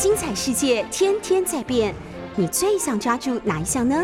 [0.00, 1.94] 精彩世界天天在变，
[2.34, 4.02] 你最想抓住哪一项呢？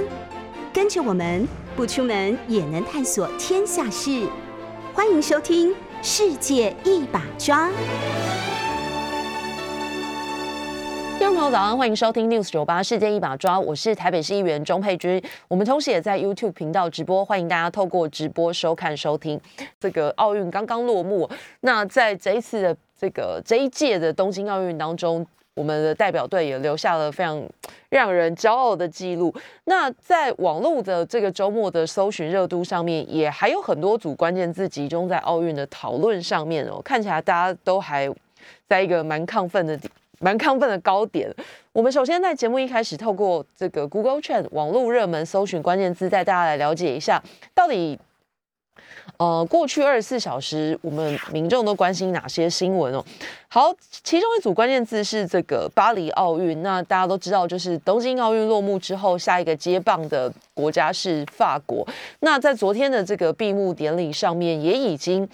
[0.71, 4.29] 跟着我们不出门也能探索天下事，
[4.93, 5.71] 欢迎收听
[6.03, 7.71] 《世界一把抓》。
[11.19, 15.23] 听众朋友早上，欢迎收听 News 九八世界一把抓，我是台北市议员钟佩君。
[15.49, 19.41] 我们同时也在 YouTube 频道直播，欢迎大家透过直播收看收听。
[19.81, 21.27] 这个奥运刚刚落幕，
[21.61, 25.27] 那在这一次的这个这一届的东京奥运当中。
[25.57, 27.43] 我们的代表队也留下了非常
[27.89, 29.35] 让人骄傲的记录。
[29.65, 36.81] 那在网络的这个周末的搜寻热度上面，也还有很多组关键字集中在奥运的讨论上面哦。
[36.85, 38.07] 看起来大家都还
[38.69, 39.79] 在一个蛮亢奋的、
[40.21, 41.35] 蛮亢奋的高点。
[41.73, 47.23] 我们首先在节目一开始，透过这个 Google Trend 网络热门搜寻关键字，带大家来了解一下
[47.55, 47.99] 到底。
[49.19, 53.03] 呃，过去二十四小时，我们民众都关心哪些新闻哦？
[53.49, 56.63] 好，其中一组关键字是这个巴黎奥运。
[56.63, 61.87] 那大家都知道，就是东京奥运落幕之后，下一个接棒的国家是法国。
[62.21, 65.27] 那在昨天的这个闭幕典礼上面，也已经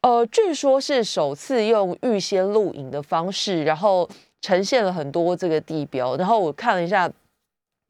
[0.00, 4.08] 呃，据说是首次用预先录影的方式，然后
[4.40, 6.16] 呈现了很多这个地标。
[6.16, 7.10] 然后我看了一下，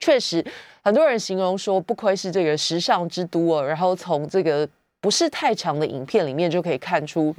[0.01, 0.45] 确实
[0.83, 3.65] 很多人形容说，不愧是这个时尚之都哦。
[3.65, 4.69] 然后从这个
[5.01, 7.35] 不是太长的影片里面就可以看出，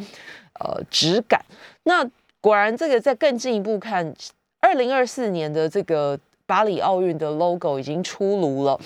[0.59, 1.43] 呃，质感。
[1.83, 2.03] 那
[2.41, 4.13] 果然，这个再更进一步看，
[4.59, 8.79] 二零二四年的这个巴黎奥运的 logo 已经出炉了。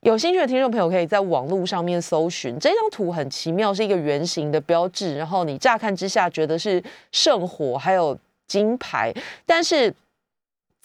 [0.00, 5.16] 有兴趣的听众朋友可以在网络上面搜寻这张图，很奇妙，是一个圆形的标志。
[5.16, 6.82] 然后你乍看之下觉得是
[7.12, 9.12] 圣火，还有金牌，
[9.46, 9.94] 但是。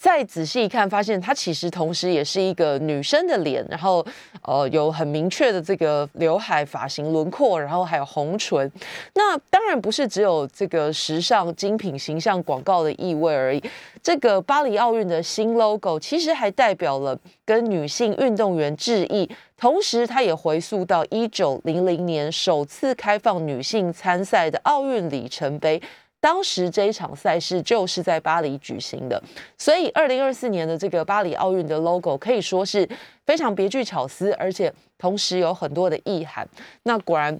[0.04, 4.04] 再仔细一看，发现它其实同时也是一个女生的脸，然后
[4.42, 8.70] 呃有很明确的这个刘海、发型轮廓，然后还有红唇。
[9.14, 13.62] 那当然不是只有这个时尚精品形象广告的意味而已。
[14.02, 19.26] 这个巴黎奥运的新 logo 其实还代表了跟女性运动员致意，
[19.56, 25.80] 同时它也回溯到一九零零年首次开放女性参赛的奥运里程碑。
[26.24, 29.22] 当时这一场赛事就是在巴黎举行的，
[29.58, 32.88] 所以二零二四年的这个巴黎奥运的 logo 可以说是
[33.26, 36.48] 非常别具巧思，而且同时有很多的意涵。
[36.84, 37.38] 那果然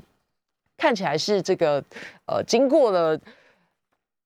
[0.77, 1.83] 看起来是这个
[2.27, 3.19] 呃，经过了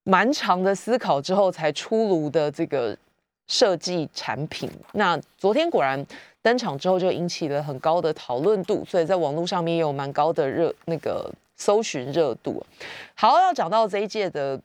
[0.03, 2.99] 蛮长的思考之后才出炉的这个
[3.47, 4.69] 设计产品。
[4.95, 6.05] 那昨天果然
[6.43, 11.33] 登场之后就引起了很高的讨论度，所以在网络上面也有蛮高的热那个。
[11.59, 12.65] 搜寻热度，
[13.15, 14.59] 好，要讲到这一届的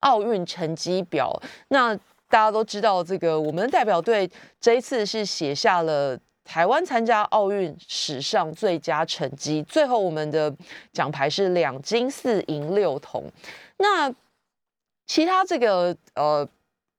[0.00, 1.36] 奥运成绩表，
[1.68, 1.96] 那
[2.28, 4.30] 大家都知道，这个我们的代表队
[4.60, 10.54] 这一次是写下了台湾参加奥运史上最佳成绩，最后我们的
[10.92, 13.24] 奖牌是两金四银六铜。
[13.78, 14.14] 那
[15.06, 16.46] 其他这个呃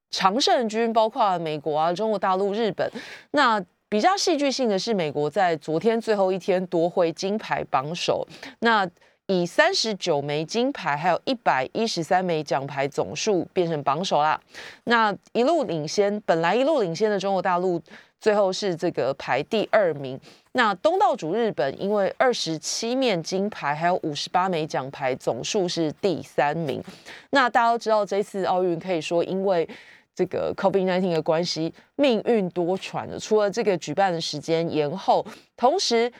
[0.09, 2.91] 常胜军，包括美国啊、中国大陆、日本，
[3.31, 3.63] 那。
[3.93, 8.27] 比较戏剧性的是，美国在昨天最后一天夺回金牌榜首，
[8.61, 8.89] 那
[9.27, 14.41] 以三十九枚金牌，还有一百一十三枚奖牌总数变成榜首啦。
[14.85, 17.79] 那一路领先，本来一路领先的中国大陆，
[18.19, 20.19] 最后是这个排第二名。
[20.53, 26.83] 那东道主日本，因为二十七面金牌，还有五十八枚奖牌，总数是第三名。
[27.29, 29.69] 那大家都知道，这次奥运可以说因为。
[30.15, 33.19] 这个 COVID-19 的关系，命运多舛的。
[33.19, 35.25] 除了这个举办的时间延后，
[35.57, 36.11] 同时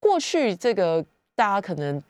[0.00, 1.04] 过去这个
[1.34, 2.02] 大家可能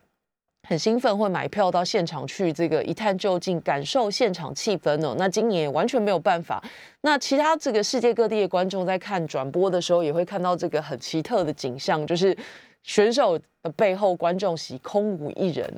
[0.69, 5.15] 很兴奋，会买票到现场去这个一探究竟，感受现场气氛哦。
[5.19, 6.62] 那今年完全没有办法。
[7.03, 12.37] 那其他这个世界各地的观众在看转播的时候，也会看到这个很奇特的景象，就是
[12.88, 15.71] 选手的背后观众席空无一人。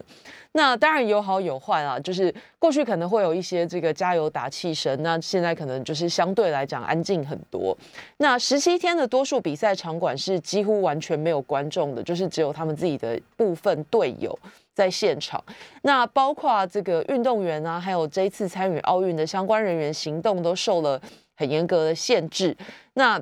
[0.53, 7.77] 那当然有好有坏啊，就是过去可能会有一些这个加油打气声，那现在可能就是相对来讲安静很多。
[8.19, 14.37] 那十七天的多数比赛场馆是几乎完全没有观众的，就是只有他们自己的部分队友
[14.73, 15.43] 在现场。
[15.83, 21.01] 那包括这个运动员啊，还有这一次参与奥运的相关人员行动都受了
[21.37, 22.57] 很严格的限制。
[22.95, 23.21] 那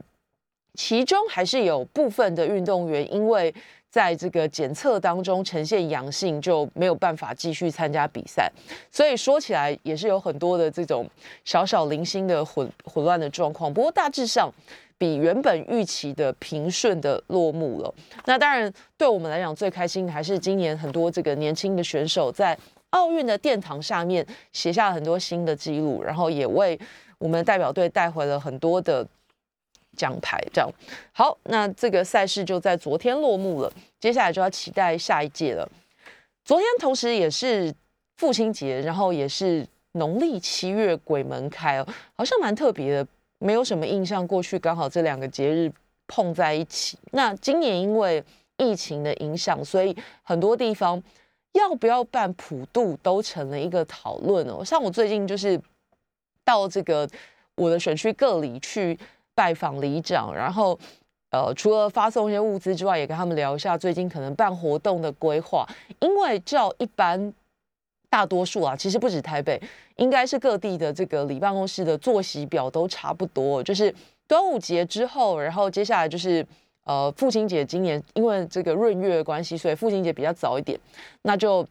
[0.75, 3.55] 其中还是有部分的运动员因为。
[3.91, 8.51] 在这个检测当中呈现阳性，就没有办法继续参加比赛。
[8.93, 11.09] 所以说起来也是有很多的这种
[11.45, 13.73] 小小零星的混混乱的状况。
[13.73, 14.53] 不过大致上
[14.99, 17.95] 比原本预期的平顺的落幕了。
[18.27, 22.57] 那当然对我们来讲最开心的还是今年很多这个年轻的选手在
[22.91, 26.79] 奥运的殿堂下面写下了很多新的记录，然后也为
[27.19, 29.07] 我们代表队带回了很多的。
[29.99, 30.71] 奖牌这样
[31.13, 35.69] 好，那这个赛事就在昨天落幕了，接下来就要期待下一届了。
[36.45, 37.75] 昨天同时也是
[38.17, 43.07] 父亲节，然后也是农历七月鬼门开哦，好像蛮特别的，
[43.39, 44.27] 没有什么印象。
[44.27, 45.71] 过去刚好这两个节日
[46.07, 46.97] 碰在一起。
[47.11, 48.23] 那今年因为
[48.57, 51.03] 疫情的影响，所以很多地方
[51.53, 54.65] 要不要办普渡都成了一个讨论哦。
[54.65, 55.61] 像我最近就是
[56.45, 57.09] 到这个
[57.57, 58.99] 我的选区各里去
[59.39, 60.77] 拜访里长，然后
[61.31, 65.65] 呃除了发送一些物资之外，也跟他们聊一下最近可能办活动的规划。
[66.01, 67.33] 因为照一般
[68.11, 69.63] 大多数啊，其实不止台北，
[69.95, 73.95] 应该是各地的这个里办公室的作息表都差不多，就是
[74.27, 76.45] 端午节之后，然后接下来就是。
[76.89, 80.81] 呃，父亲节今年因为这个闰月的关系，所以父亲节比较早一点，
[81.21, 81.63] 那就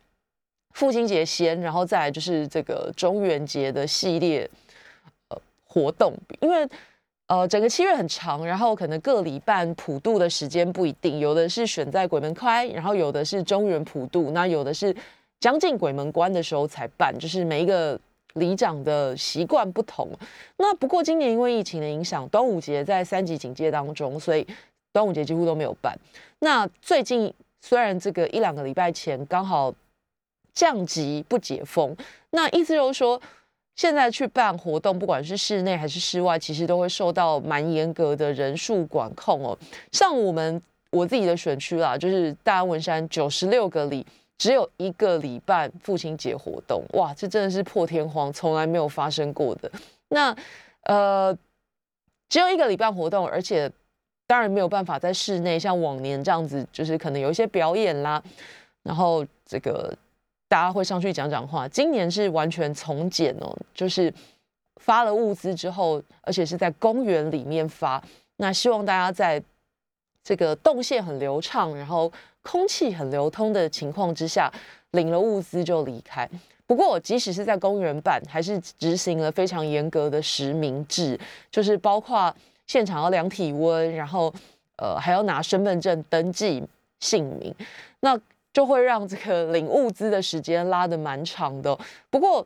[0.75, 4.47] 父亲节先，然后再来就是这个中元节的系列
[5.29, 6.69] 呃活动，因为
[7.27, 14.95] 呃整个七月很长，然后可能各里办普渡的时间不一定，有的是选在鬼门开，然后有的是中原普渡，那有的是
[15.39, 17.99] 将近鬼门关的时候才办，就是每一个
[18.33, 20.09] 里长的习惯不同。
[20.57, 24.45] 那不过今年因为疫情的影响，端午节在三级警戒当中，所以。
[24.93, 25.95] 端午节几乎都没有办。
[26.39, 27.31] 那最近
[27.61, 29.71] 虽然这个一两个礼拜前刚好
[30.55, 31.95] 降级不解封，
[32.31, 33.21] 那意思就是说，
[33.77, 39.57] 现在去办活动，不管是室内还是室外，其实都会受到蛮严格的人数管控哦。
[39.93, 44.05] 像我们我自己的选区啦，就是大安文山九十六个里，
[44.37, 49.71] 只有一个礼拜父亲节活动，哇，这真的是破天荒，从来没有发生过的。
[50.09, 50.35] 那
[50.83, 51.33] 呃，
[52.27, 53.71] 只有一个礼拜活动，而且。
[54.29, 58.21] 当然没有办法在室内像往年这样子，就是可能有一些表演啦，
[58.83, 59.95] 然后这个
[60.47, 61.67] 大家会上去讲讲话。
[61.67, 64.13] 今年是完全从简哦，就是
[64.77, 68.01] 发了物资之后，而且是在公园里面发。
[68.37, 69.41] 那希望大家在
[70.23, 72.11] 这个动线很流畅，然后
[72.41, 74.51] 空气很流通的情况之下，
[74.91, 76.29] 领了物资就离开。
[76.65, 81.19] 不过即使是在公园办，还是执行了非常严格的实名制，
[81.51, 82.35] 就是包括。
[82.69, 84.25] 现场要量体温，然后
[84.75, 86.61] 呃还要拿身份证登记
[86.99, 87.55] 姓名，
[88.01, 88.19] 那
[88.57, 91.77] 就会让这个领物资的时间拉得蛮长的。
[92.09, 92.43] 不过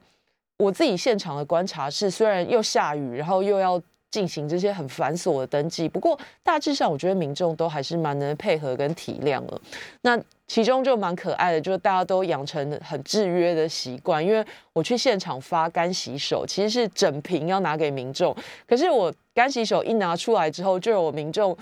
[0.58, 9.62] 我自己现场的观察是，虽然又下雨，然后又要进行这些很繁琐的登记，不过大致上我觉得民众都还是蛮能配合跟体谅了。
[10.02, 14.22] 那其中就蛮可爱的，就是大家都养成很制约的习惯。
[14.22, 18.36] 因为我去现场发干洗手，其实是整瓶要拿给民众，
[18.68, 21.58] 可是我干洗手一拿出来之后，就有民众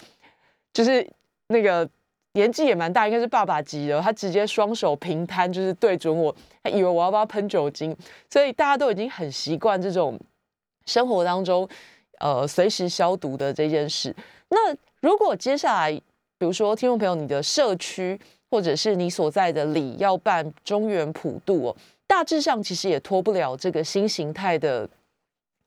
[0.74, 1.08] 就是
[1.50, 1.88] 那个
[2.40, 6.34] 年纪也蛮大，应该是爸爸级的，他直接双手平摊，就是对准我，
[6.64, 7.94] 他以为我要帮他喷酒精，
[8.30, 10.18] 所以大家都已经很习惯这种
[10.86, 11.68] 生活当中
[12.20, 14.16] 呃随时消毒的这件事。
[14.48, 15.92] 那如果接下来，
[16.38, 18.18] 比如说听众朋友，你的社区，
[18.50, 21.76] 或者是你所在的里要办中原普渡哦，
[22.08, 24.90] 大致上其实也脱不了这个新形态的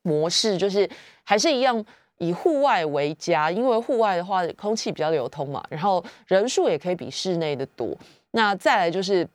[0.00, 0.88] 模式，就是
[1.22, 1.84] 还是一样
[2.22, 7.88] 以户外为佳，因为户外的话空气比较流通嘛，然后人数也可以比室内的多。
[8.30, 9.26] 那再来就是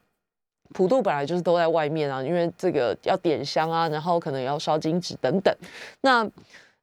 [0.73, 5.53] 普渡本来就是都在外面啊，因为这个要点香啊，然后可能要烧金纸等等。
[5.99, 6.25] 那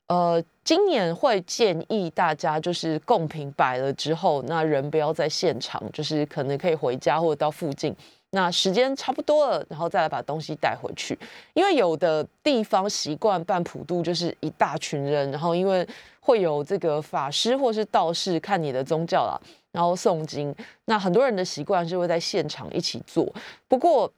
[0.08, 7.96] 呃，今年会建议大家就是贡品摆了之后，那人不要在现场，就是可能可以回家或者到附近，
[8.34, 11.16] 那时间差不多了，然后再来把东西带回去。
[11.52, 15.86] 因为有的地方习惯办普渡，就是一大群人，然后因为
[16.18, 20.52] 会有这个法师或是道士看你的宗教啦，然后诵经。
[20.86, 23.32] 那很多人的习惯是会在现场一起做。
[23.68, 24.12] 不过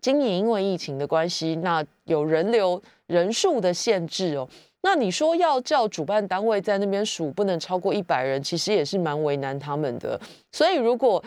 [0.00, 4.48] 今年因为疫情的关系，那有人流人数的限制哦。
[4.82, 10.20] 那你说要叫主办单位在那边数不能超过一百人，其实也是蛮为难他们的。
[10.52, 11.22] 所以如果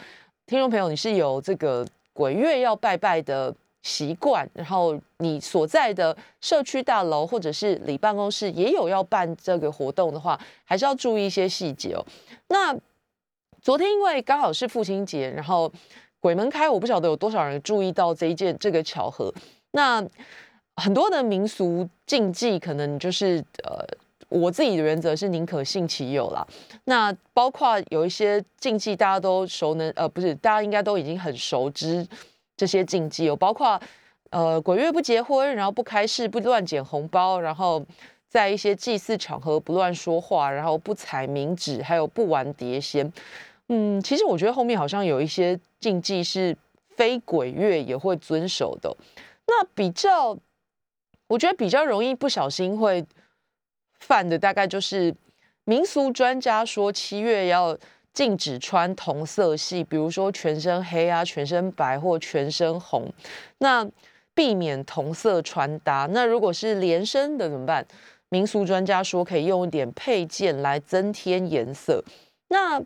[0.46, 1.86] 听众朋友你是有这个
[2.16, 3.54] 鬼月要拜拜的
[3.84, 12.06] 习惯，然后你所在的社区大楼或者是里办公室也有要办这个活动的话，还是要注意一些细节哦。
[12.48, 12.74] 那
[13.62, 15.70] 昨天因为刚好是父亲节，然后
[16.22, 19.34] 鬼门开，我不晓得有多少人注意到这一件这个巧合。
[19.72, 20.02] 那
[20.78, 23.86] 很多的民俗禁忌，可能就是呃，
[24.36, 26.46] 我自己的原则是宁可信其有啦。
[26.84, 32.06] 那包括有一些禁忌，大家都熟能呃，不是，大家应该都已经很熟知
[32.58, 33.80] 这些禁忌有包括
[34.32, 37.84] 呃，鬼月不结婚，然后不开市，不乱捡红包，然后
[38.28, 43.12] 在一些祭祀场合不乱说话，然后不踩冥纸，还有不玩碟仙。
[43.70, 46.56] 嗯，其实我觉得后面好像有一些禁忌是
[46.96, 48.96] 非鬼月也会遵守的。
[49.48, 50.38] 那比较。
[51.28, 53.04] 我觉得比较容易不小心会
[54.00, 55.14] 犯的，大概就是
[55.64, 57.78] 民俗专家说七月要
[58.14, 63.12] 禁止穿同色系，比如说全身黑啊、全身白或全身红。
[63.58, 63.88] 那
[64.34, 66.08] 避免同色穿搭。
[66.12, 67.86] 那如果是连身的怎么办？
[68.30, 72.04] 民俗专家说可以用一点配件来增添颜色。
[72.50, 72.80] 那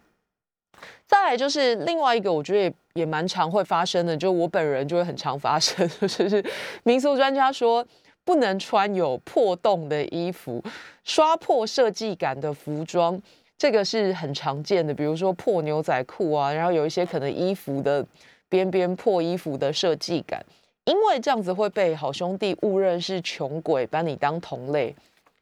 [1.07, 6.43] 再来就是另外一个，我觉得也也蛮常会发生的，就我本人就会很常发生， 就是
[6.83, 7.83] 民俗专家说
[8.23, 10.63] 不能穿有破洞的衣服，
[11.03, 13.21] 刷破设计感的服装。
[13.57, 18.05] 这个是很常见的，比如说破牛仔裤啊，然后有一些可能衣服的
[18.47, 20.45] 边边破衣服的设计感，
[20.85, 24.95] 因为这样子会被好兄弟误认是穷鬼，把你当同类，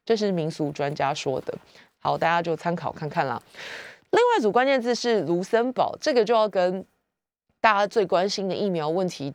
[0.04, 1.54] 这是民俗专家说的。
[2.00, 3.40] 好，大家就参考看看啦。
[4.10, 6.84] 另外一组关键字是卢森堡，这个就要跟
[7.62, 9.32] 大家最关心的疫苗问题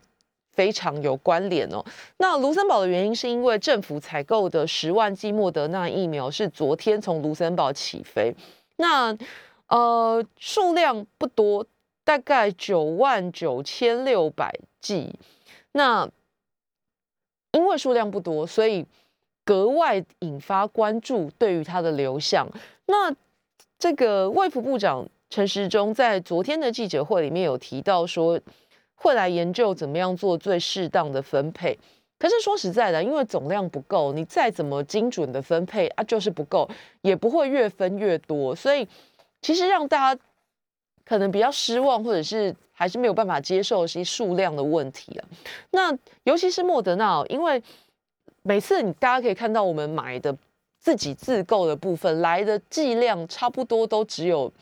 [0.53, 1.85] 非常有关联哦。
[2.19, 8.35] 那卢森堡的原因是因为政府采购的十万剂莫德纳疫苗是昨天从卢森堡起飞。
[8.77, 9.17] 那
[9.69, 11.67] 呃数量不多，
[12.05, 15.15] 大概九万九千六百剂。
[15.73, 16.09] 那
[17.53, 18.85] 因为数量不多，所以
[19.45, 21.31] 格外引发关注。
[21.39, 22.47] 对于它的流向，
[22.87, 23.15] 那
[23.79, 28.39] 这个卫福部长陈时中在昨天的记者会里面有提到说，
[29.03, 31.77] 会来研究怎么样做最适当的分配。
[32.19, 36.69] 可是说实在的，因为总量不够，你再怎么精准的分配啊，就是不够，
[37.01, 38.55] 也不会越分越多。
[38.55, 38.87] 所以
[39.41, 40.23] 其实让大家
[41.05, 45.27] 可能比较失望，或者是还是没有办法接受一些数量的问题啊。
[45.73, 45.93] 那
[46.23, 47.61] 尤其是莫德纳，因为
[48.43, 50.33] 每次你大家可以看到我们买的
[50.79, 54.53] 自己自购的部分来的剂量差不多都只有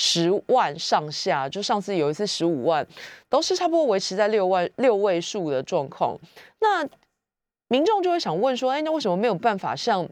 [0.00, 2.86] 十万上下，就上次有一次十五万，
[3.28, 6.16] 都是差不多维持在六万六位数的状况。
[6.60, 6.88] 那
[7.66, 10.08] 民众就会想问说：“哎，那为什么没有办法像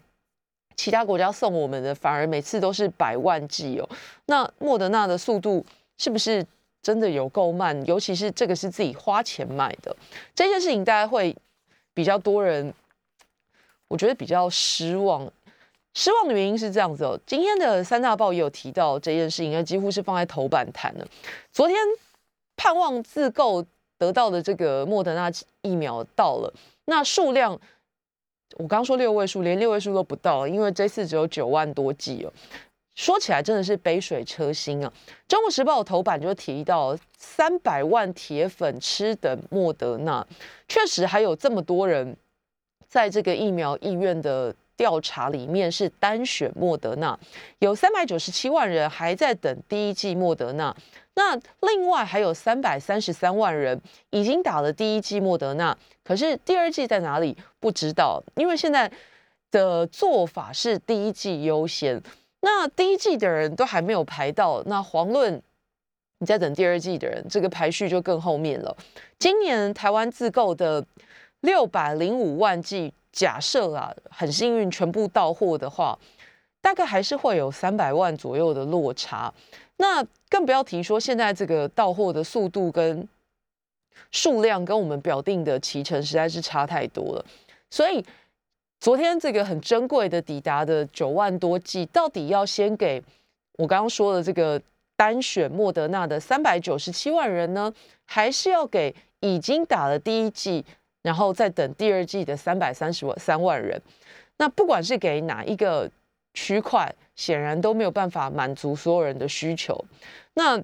[0.75, 3.89] 其他国家送我们的，反而每次都是百万剂哦？
[4.25, 5.65] 那莫德纳的速度
[5.99, 6.45] 是不是
[6.83, 7.87] 真的有够慢？
[7.87, 9.97] 尤其是这个是自己花钱买的
[10.35, 11.33] 这件事情，大家会
[11.95, 12.75] 比较多人，
[13.87, 15.31] 我觉得比较失望。
[15.97, 17.19] 失望的原因是这样子哦。
[17.27, 21.07] 今天的三大报也有提到这件事情，几乎是放在头版谈了。
[21.51, 21.77] 昨天
[22.57, 23.67] 盼望自购。”
[23.99, 26.53] 得到的这个莫德纳疫苗到了，
[26.85, 27.59] 那数量
[28.59, 32.31] 我刚说六位数，连六位数都不到，因为这次只有九万多剂哦。
[32.95, 34.93] 说起来真的是杯水车薪啊！
[35.27, 40.27] 《中国时报》头版就提到三百万铁粉吃的莫德纳，
[40.69, 42.15] 确实还有这么多人
[42.87, 47.19] 在这个疫苗意愿的调查里面是单选莫德纳，
[47.61, 50.75] 有三百九十七万人还在等第一剂莫德纳。
[51.15, 51.35] 那
[51.67, 53.81] 另外还有三百三十三万人
[54.11, 58.91] 已经打了第一剂莫德纳，可是第二剂在哪里不知道，因为现在
[59.51, 62.03] 的做法是第一剂优先。
[62.41, 65.43] 那第一剂的人都还没有排到，那遑论
[66.19, 68.77] 你在等第二剂的人，这个排序就更后面了。
[69.19, 70.85] 今年台湾自购的
[71.41, 75.99] 六百零五万剂，假设啊很幸运全部到货的话，
[76.61, 79.33] 大概还是会有三百万左右的落差。
[79.79, 83.09] 那更不要提说，现在这个到货的速度跟
[84.13, 87.25] 数量跟我们表定的期程实在是差太多了。
[87.71, 88.05] 所以
[88.81, 93.03] 昨天这个很珍贵的抵达的九万多剂，到底要先给
[93.55, 94.61] 我刚刚说的这个
[94.95, 97.73] 单选莫德纳的三百九十七万人呢，
[98.05, 100.63] 还是要给已经打了第一剂，
[101.07, 103.81] 然后再等第二季的三百三十万三万人？
[104.39, 105.89] 那不管是给哪一个
[106.35, 106.93] 区块？
[107.15, 109.73] 显然都没有办法满足所有人的需求。
[110.35, 110.61] 那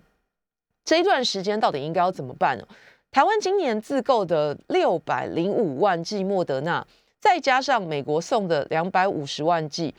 [0.85, 2.67] 这一段时间到底应该要怎么办呢？
[3.13, 6.85] 台湾今年自购的六百零五万剂莫德纳，
[7.21, 9.95] 再加上美国送的两百五十万剂，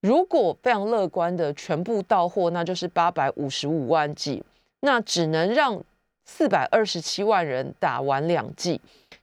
[0.00, 4.42] 如果非常乐观的全部到货，那就是八百五十五万剂。
[4.80, 5.82] 那只能让
[6.26, 8.78] 四百二十七万人打完两剂。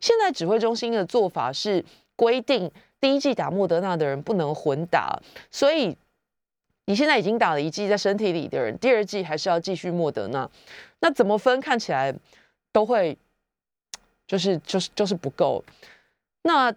[0.06, 1.84] 现在指挥中心的做法是
[2.16, 2.70] 规定，
[3.02, 5.20] 第一剂打莫德纳的人不能混打，
[5.50, 5.98] 所以。
[6.88, 10.48] 你现在已经打了一剂在身体里的人，第二剂还是要继续莫德纳，
[11.00, 11.60] 那怎么分？
[11.60, 12.14] 看起来
[12.72, 13.18] 都会
[14.28, 15.64] 就是就是就是不够。
[16.44, 16.72] 那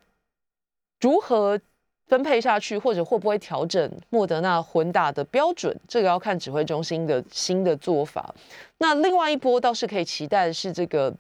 [0.99, 1.61] 如何
[2.07, 5.79] 分配下去，或者会不会调整莫德纳混打的标准？
[5.87, 8.35] 这个要看指挥中心的新的做法。
[8.79, 11.13] 那另外一波倒是可以期待的是，这个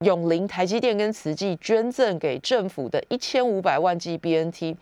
[0.00, 4.76] 永林、台积电跟慈济捐赠给政府的一千五百万剂 BNT。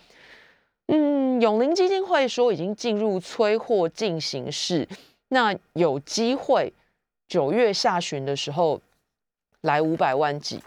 [0.87, 4.87] 嗯，永林基金会说已经进入催货进行式，
[5.29, 6.73] 那有机会
[7.29, 8.81] 九月下旬的时候
[9.61, 10.61] 来五百万剂。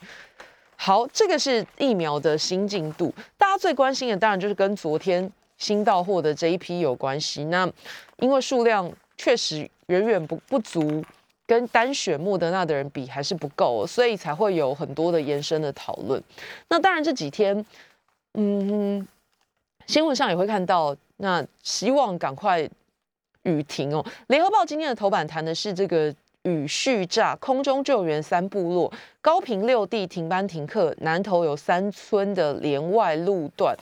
[0.78, 7.46] 好，这个是疫苗的新进度，大家最关心的当然就是跟昨天新到货的这一批有关系。
[7.46, 7.70] 那
[8.18, 11.04] 因为数量确实远远不不足
[11.48, 16.22] 跟单选莫德纳的人比还是不够，所以才会有很多的延伸的讨论。
[16.70, 17.66] 那当然这几天，
[18.34, 19.08] 嗯，
[19.88, 22.70] 新闻上也会看到，那希望赶快
[23.44, 24.06] 雨停哦。
[24.28, 26.14] 联合报今天的头版谈的是这个。
[26.48, 33.76] 雨续炸，空中救援三部落，高平六地停班停课，南投有三村的连外路段，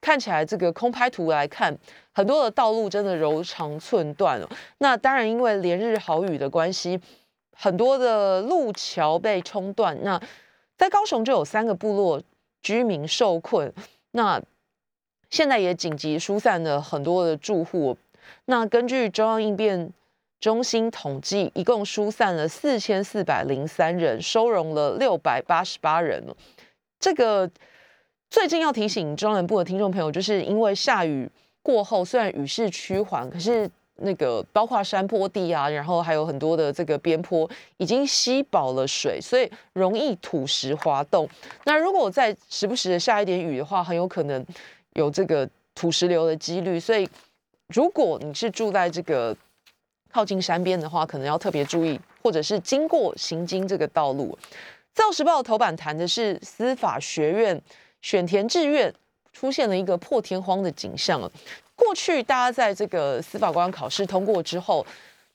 [0.00, 1.76] 看起来这个空拍图来看，
[2.12, 4.48] 很多的道路真的柔肠寸断了。
[4.78, 7.00] 那当然，因为连日好雨的关系，
[7.56, 9.96] 很多的路桥被冲断。
[10.02, 10.20] 那
[10.76, 12.22] 在高雄就有三个部落
[12.62, 13.72] 居民受困，
[14.12, 14.40] 那
[15.28, 17.96] 现在也紧急疏散了很多的住户。
[18.46, 19.92] 那根据中央应变。
[20.40, 26.34] 中心统计，一共疏散了四千四百零三人，收容了六百八十八人。
[26.98, 27.46] 这个
[28.30, 31.28] 最近要提醒中南部的听众朋友，就是因为下雨
[31.62, 41.28] 过后，虽然雨势趋缓，可是那个包括山坡地啊，然后还有很多的这个边坡已经吸饱了水，所以容易土石滑动。
[41.64, 44.46] 那如果再时不时的下一点雨的话，很有可能
[44.92, 46.78] 有这个土石流的几率。
[46.78, 47.08] 所以，
[47.74, 49.36] 如果你是住在这个
[50.12, 54.38] 靠近山边的话，可能要特别注意，或者是经过行经这个道路。
[54.94, 57.60] 《造时报》头版谈的是司法学院
[58.02, 58.92] 选填志愿
[59.32, 61.30] 出现了一个破天荒的景象
[61.76, 64.84] 过去大家在这个司法官考试通过之后，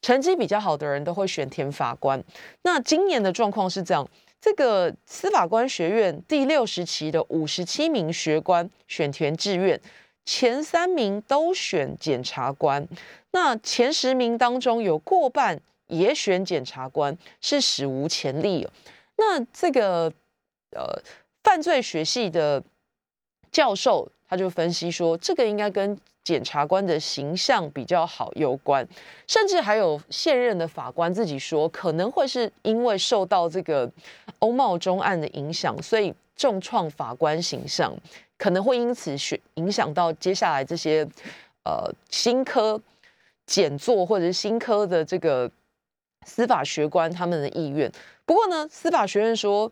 [0.01, 2.23] 成绩比较好的人都会选填法官。
[2.61, 4.07] 那今年的状况是这样：
[4.39, 9.79] 这个司法官学院第六十期的五十七名学官选填志愿，
[10.23, 12.87] 前三名都选检察官。
[13.31, 18.67] 那前十名当中有过半也选检察官，是史无前例
[19.17, 20.13] 那这个
[20.71, 21.01] 呃
[21.45, 22.61] 犯罪学系的
[23.51, 28.85] 教授他就分析说，这个应该跟检察官的形象比较好有关，
[29.27, 33.89] 甚至还有现任的法官自己说，可能会是因为受到这个
[34.39, 37.95] 欧茂中案的影响，所以重创法官形象，
[38.37, 41.07] 可能会因此选影响到接下来这些
[41.63, 42.81] 呃新科。
[43.47, 45.47] 检座或者是新科的这个
[46.25, 47.91] 司法学官他们的意愿。
[48.25, 49.71] 不过呢，司法学院说，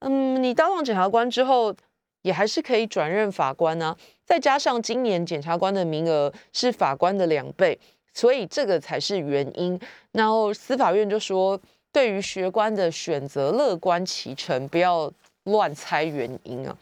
[0.00, 1.74] 嗯，你当上检察官之后，
[2.22, 3.96] 也还是可以转任法官呢。
[4.24, 7.78] 再加上今年检察官的名额是法官的两倍，
[8.12, 9.78] 所以这个才是原因。
[10.12, 11.58] 然后司法院就说，
[11.92, 15.10] 对于学官的选择乐观其成，不要
[15.44, 16.76] 乱猜原因啊。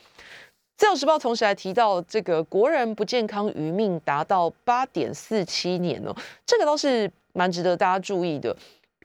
[0.76, 6.12] 自由时报同时还提到，这个国人不健康余命达到八点四七年哦，
[6.44, 8.56] 这个倒是蛮值得大家注意的。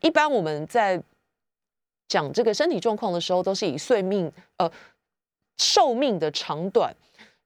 [0.01, 0.99] 一般我们在
[2.09, 4.69] 讲这个身体状况的时候，都是以岁命呃
[5.57, 6.93] 寿命的长短，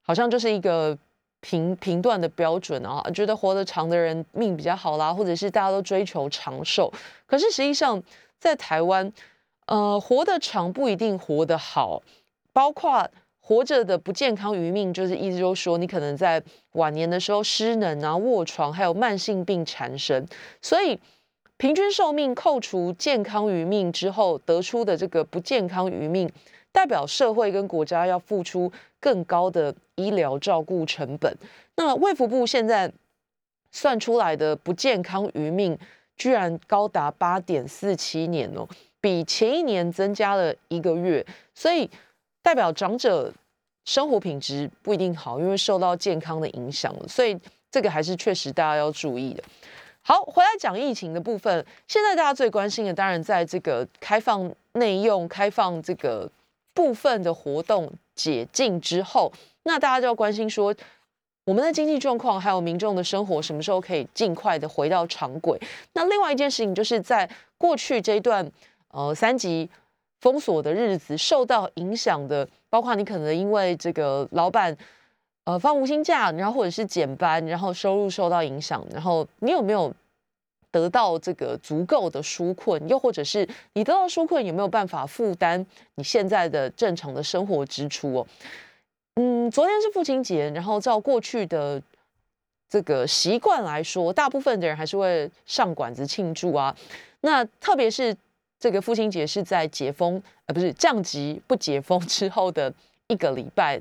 [0.02, 0.98] 好像就是一个
[1.42, 6.92] 评评断的标准啊，觉得活得长的人命比较好啦，或者是大家都追求长寿。
[7.28, 8.02] 可是实际上
[8.40, 9.14] 在台湾，
[9.68, 12.02] 呃，活得长不一定活得好，
[12.52, 13.08] 包括。
[13.46, 16.42] 活着的不健康余命，就是意思就是说，你可能在
[16.76, 20.26] 晚年的时候失能啊、卧床，还有慢性病缠身。
[20.62, 20.98] 所以，
[21.64, 26.30] 平均寿命扣除健康余命之后得出的这个不健康余命，
[26.74, 31.34] 代表社会跟国家要付出更高的医疗照顾成本。
[31.78, 32.92] 那卫福部现在
[33.72, 35.80] 算出来的不健康余命，
[36.18, 38.68] 居然高达八点四七年哦，
[39.00, 41.26] 比前一年增加了一个月。
[41.56, 41.90] 所以。
[42.42, 43.32] 代表长者
[43.86, 47.40] 生活品质不一定好，因为受到健康的影响，所以
[47.72, 49.42] 这个还是确实大家要注意的。
[50.06, 56.30] 好，回来讲疫情的部分，现在大家最关心的，当然在这个开放内用、开放这个
[56.74, 59.32] 部分的活动解禁之后，
[59.64, 60.76] 那大家就要关心说，
[61.46, 65.58] 我们的经济状况还有民众的生活什么时候可以尽快的回到常轨？
[65.94, 68.52] 那另外一件事情，就是在过去这一段
[68.90, 69.70] 呃三级。
[70.20, 74.74] 封锁的日子受到影响的，包括你可能因为这个老板
[75.46, 79.94] 呃放无薪假，然后或者是减班，然后收入受到影响，然后你有没有
[80.72, 82.88] 得到这个足够的纾困？
[82.88, 88.28] 又或者是你得到纾困有没有办法负担你现在的正常的生活支出哦？
[89.16, 91.82] 嗯，昨天是父亲节，然后照过去的
[92.70, 96.76] 这个习惯来说，大部分的人还是会上馆子庆祝啊。
[97.22, 98.16] 那特别是。
[98.60, 102.74] 这个父亲节是在解封，呃，不是降级不解封之后的
[103.08, 103.78] 一个礼拜。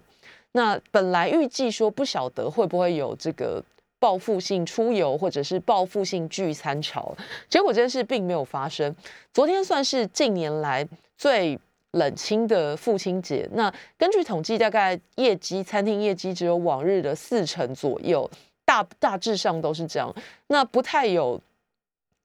[0.53, 3.63] 那本来预计说不晓得会不会有这个
[3.99, 7.15] 报复性出游或者是报复性聚餐潮，
[7.49, 8.95] 结果这件事并没有发生。
[9.33, 10.87] 昨天算是近年来
[11.17, 11.59] 最
[11.93, 13.49] 冷清的父亲节。
[13.53, 18.31] 那根据统计，大概业绩餐厅业绩只有往日的四成左右，
[18.65, 20.15] 大大致上都是这样。
[20.47, 21.41] 那不太有。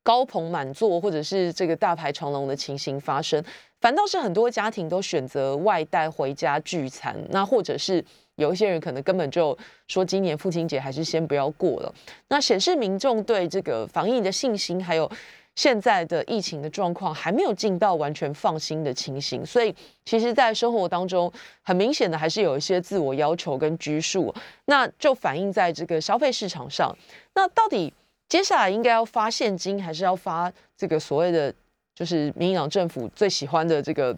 [0.04, 3.44] 高朋满座或者是这个大排长龙的情形发生，
[3.82, 8.04] 反倒是很多家庭都选择外带回家聚餐，那或者是
[8.36, 11.94] 有一些人可能根本就说今年父亲节还是先不要过了，
[12.28, 15.10] 那显示民众对这个防疫的信心还有。
[15.58, 19.74] 现在的疫情的状况还没有进到完全放心的情形，所以
[20.06, 24.32] 其实，在生活当中，很明显的还是有一些自我要求跟拘束，
[24.66, 26.96] 那就反映在这个消费市场上。
[27.34, 27.92] 那到底
[28.30, 31.52] 接下来应该要发现金，还是要发这个所谓的
[31.98, 34.16] 就是民进党政府最喜欢的这个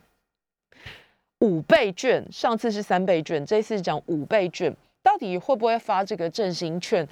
[1.40, 2.22] 五倍券？
[2.30, 7.08] 上次是三倍券，这次讲五倍券，到底会不会发这个振兴券？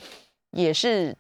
[0.51, 1.15] 也是。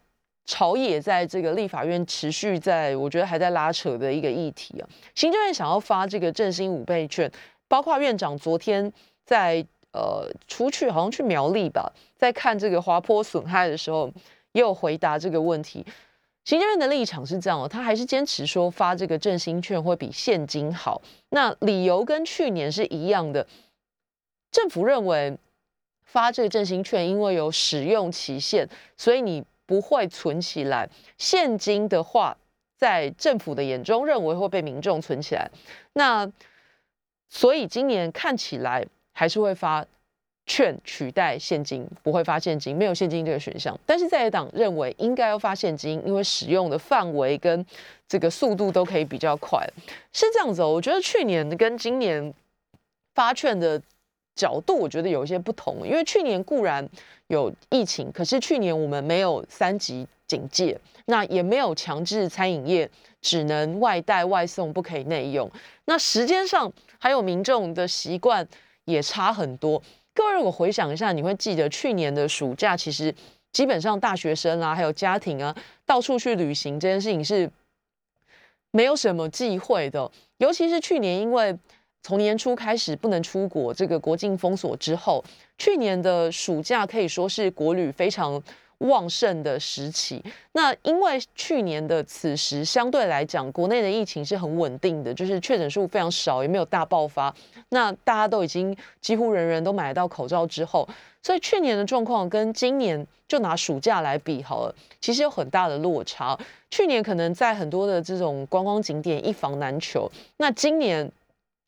[0.49, 4.87] 朝野在这个立法院持续在，我觉得还在拉扯的一个议题啊。
[5.13, 7.29] 行政院想要发这个振兴五倍券，
[7.67, 8.89] 包括院长昨天
[9.25, 9.57] 在
[9.91, 14.09] 呃出去好像去苗栗吧，在看这个滑坡损害的时候，
[14.53, 15.85] 也有回答这个问题。
[16.47, 21.01] 行政院的立场是这样哦，他还是坚持说发这个振兴券会比现金好。
[21.31, 23.45] 那理由跟去年是一样的，
[24.49, 25.37] 政府认为
[26.05, 29.43] 发这个振兴券因为有使用期限，所以你。
[29.67, 32.37] 不会存起来，现金的话，
[32.77, 35.51] 在政府的眼中认为会被民众存起来。
[35.91, 36.31] 那
[37.27, 39.85] 所以今年看起来还是会发
[40.47, 43.79] 券取代现金，不会发现金，没有现金这个选项。
[43.85, 47.63] 但是在野党认为应该要发现金，因为使用的范围跟
[48.07, 49.63] 这个速度都可以比较快，
[50.11, 50.73] 是这样子哦。
[50.73, 52.33] 我觉得去年跟今年
[53.13, 53.79] 发券的
[54.33, 56.89] 角度，我觉得有一些不同，因为去年固然。
[57.29, 65.51] 有疫情，可是去年我们没有三级警戒，那也没有强制餐饮业只能外带外送，不可以内用。
[65.83, 68.47] 那时间上还有民众的习惯
[68.85, 69.83] 也差很多。
[70.17, 73.13] 各位如果回想一下，你会记得去年的暑假，其实
[73.51, 77.47] 基本上大学生啊，还有家庭啊，到处去旅行这件事情是
[78.71, 80.11] 没有什么忌讳的。
[80.37, 81.55] 尤其是去年，因为
[82.01, 85.23] 从年初开始不能出国，这个国境封锁之后。
[85.59, 88.41] 去年的暑假可以说是国旅非常
[88.79, 90.23] 旺盛的时期。
[90.51, 97.33] 那因为去年的此时相对来讲，国内的疫情是很稳定的，就是确诊数非常少，也没有大爆发。
[97.69, 100.87] 那大家都已经几乎人人都买得到口罩之后，
[101.21, 106.37] 所以去年的状况跟今年就拿暑假来比好了，其实有很大的落差。
[106.69, 111.11] 去年可能在很多的这种观光景点一房难求，那今年。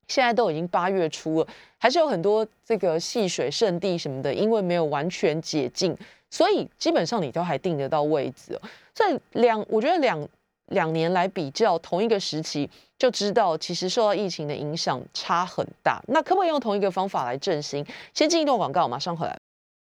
[0.08, 5.96] 现在都已经八月初了，还是有很多这个戏水圣地什么的，因为没有完全解禁，
[6.30, 8.60] 所以基本上你都还定得到位置。
[8.94, 10.28] 所以两，我觉得两
[10.68, 16.02] 两年来比较同一个时期，就知道其实受到疫情的影响差很大。
[16.08, 17.86] 那可不可以用同一个方法来振兴？
[18.14, 19.38] 先进一段广告，马上回来。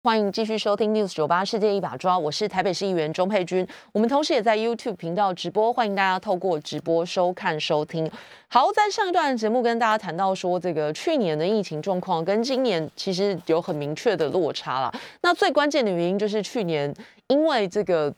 [0.06, 3.66] 欢迎继续收听 News 九八世界一把抓，我是台北市议员钟佩君。
[3.94, 8.12] 我们同时也在 YouTube 频道直播，欢迎大家透过直播收看收听。
[8.50, 14.94] 好，在上一段节目跟大家谈到说，这个去年的疫情状况跟今年其实有很明确的落差了。
[15.22, 16.94] 那最关键的原因就是去年
[17.28, 18.14] 因为这个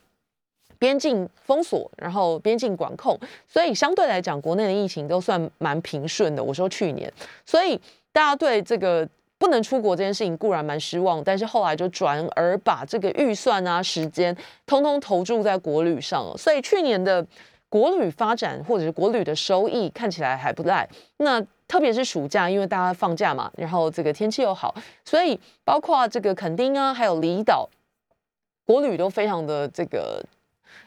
[0.79, 3.15] 边境封锁，然后边境管控，
[3.47, 6.43] 所以相对来讲，国内的疫情都算蛮平顺的。
[6.43, 7.13] 我说去年，
[7.45, 7.79] 所以
[8.11, 9.07] 大家对这个。
[9.37, 16.37] 不能出国这件事情固然蛮失望，但是后来就转而把这个预算啊、时间通通投注在国旅上了。
[16.37, 17.25] 所以去年的
[17.67, 20.87] 国旅发展或者是国旅的收益看起来还不赖。
[21.17, 27.69] 那特别是暑假，因为大家放假嘛，然后这个天气又好，所以包括这个垦丁啊，还有离岛
[28.65, 30.23] 国旅都非常的这个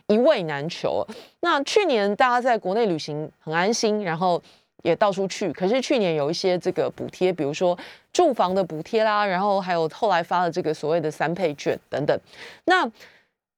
[0.06, 1.06] 一位难求。
[1.40, 4.42] 那去年大家在国内旅行很安心，然后。
[4.82, 7.76] 也到处去，可是去年有一些这个补贴，比如说
[8.12, 12.18] 住房的补贴啦，然后还有后来发的这个所谓的三倍券等等。
[12.64, 12.84] 那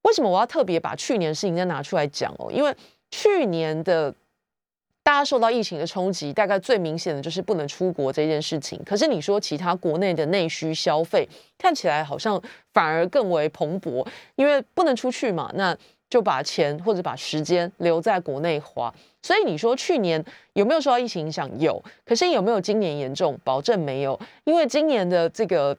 [0.02, 2.50] 为什么我要特别把去年事情再拿出来讲哦？
[2.50, 2.74] 因为
[3.10, 4.14] 去年的
[5.02, 8.80] 大家受到疫情的冲击，大概最明显的就是不能出国这件事情。
[8.86, 11.28] 可是你说其他国内的内需消费，
[11.58, 12.40] 看起来好像
[12.72, 14.06] 反而更为蓬勃，
[14.36, 15.76] 因为不能出去嘛，那
[16.10, 18.92] 就把钱或者把时间留在国内花。
[19.22, 20.22] 所以你说去年
[20.54, 21.48] 有没有受到疫情影响？
[21.58, 23.38] 有，可是有没有今年严重？
[23.44, 25.76] 保证没有，因为今年的这个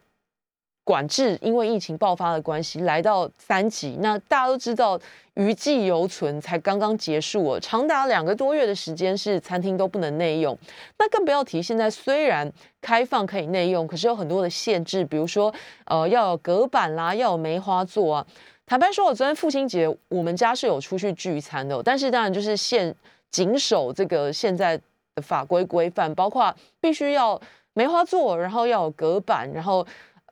[0.83, 3.97] 管制，因为疫情爆发的关系，来到三级。
[3.99, 4.99] 那大家都知道，
[5.33, 10.57] 余悸犹存，才刚刚结束哦，长达两个多月的时间是餐厅都不能内用。
[10.99, 15.53] 那更不要提现在虽然开放可以内用，可是有很多的限制，比如说
[15.85, 18.27] 呃要有隔板啦，要有梅花座啊。
[18.71, 22.95] 坦白说，我昨天父亲节我们家是有出去聚餐的，但是当然就是现。
[23.29, 24.77] 谨守这个现在
[25.15, 27.39] 的法规规范，包括必须要
[27.73, 29.85] 梅花座，然后要有隔板，然后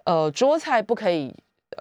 [0.05, 1.33] 呃桌菜不可以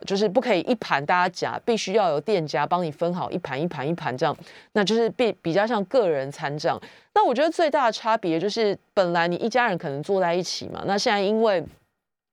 [0.07, 4.37] 就是不可以一盘大家夹，必须要有店家帮你分好一盘一盘一盘这样，
[4.73, 6.81] 那就是比比较像个人餐这样。
[7.15, 11.65] 那我觉得最大的差别就是，本来你一家人可能坐在一起嘛，那现在因为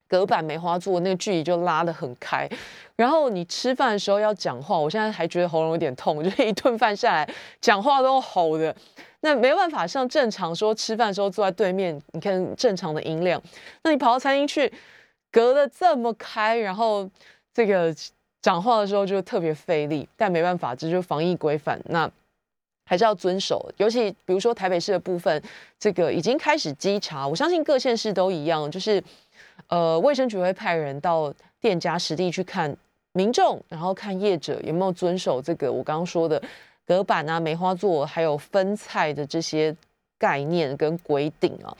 [0.07, 2.49] 隔板梅花座，那个距离就拉得很开，
[2.95, 8.75] 然后你吃饭的时候要讲话，我现在还觉得喉咙有点痛，就是一顿饭下来讲话都吼的。
[9.21, 13.41] 那没办法，像正常说吃饭的时候坐在对面，你看正常的音量。
[13.81, 14.71] 那你跑到餐厅去，
[15.31, 17.09] 隔得这么开，然后
[17.51, 17.91] 这个
[18.43, 20.07] 讲话的时候就特别费力。
[20.15, 22.07] 但没办法，这就是防疫规范，那
[22.85, 23.67] 还是要遵守。
[23.77, 25.41] 尤其比如说台北市的部分，
[25.79, 29.03] 这个已经开始稽查，我相信各县市都一样，就是
[29.67, 32.75] 呃卫生局会派人到店家实地去看
[33.13, 36.41] 民众，然后看业者有没有遵守这个我刚刚说的。
[36.87, 39.75] 隔板啊，梅花座，还有分菜的这些
[40.19, 41.75] 概念跟规定啊，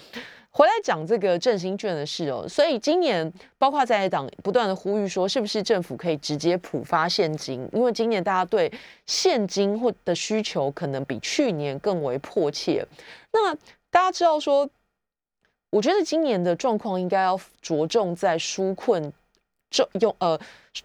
[0.50, 2.44] 回来讲这个振兴券的事哦。
[2.50, 7.70] 所以今年包括在党不断的呼吁说，是不是政府可以直接普发现金？
[7.72, 8.72] 因为今年大家对
[9.06, 12.84] 现金或的需求可能比去年更为迫切。
[13.32, 13.54] 那
[13.92, 14.68] 大家知道说，
[15.76, 19.12] 我觉得今年的状况应该要着重在纾困，
[19.70, 20.40] 重用呃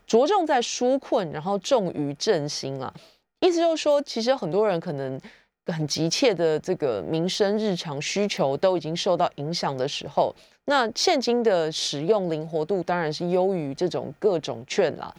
[0.05, 2.93] 着重在纾困，然后重于振兴啊。
[3.39, 5.21] 意思就是说，其实很多人可能
[5.67, 15.15] 很急切的这个民生日常需求都已经受到影响的时候，那现金的使用灵活度当然是优于这种各种券啦。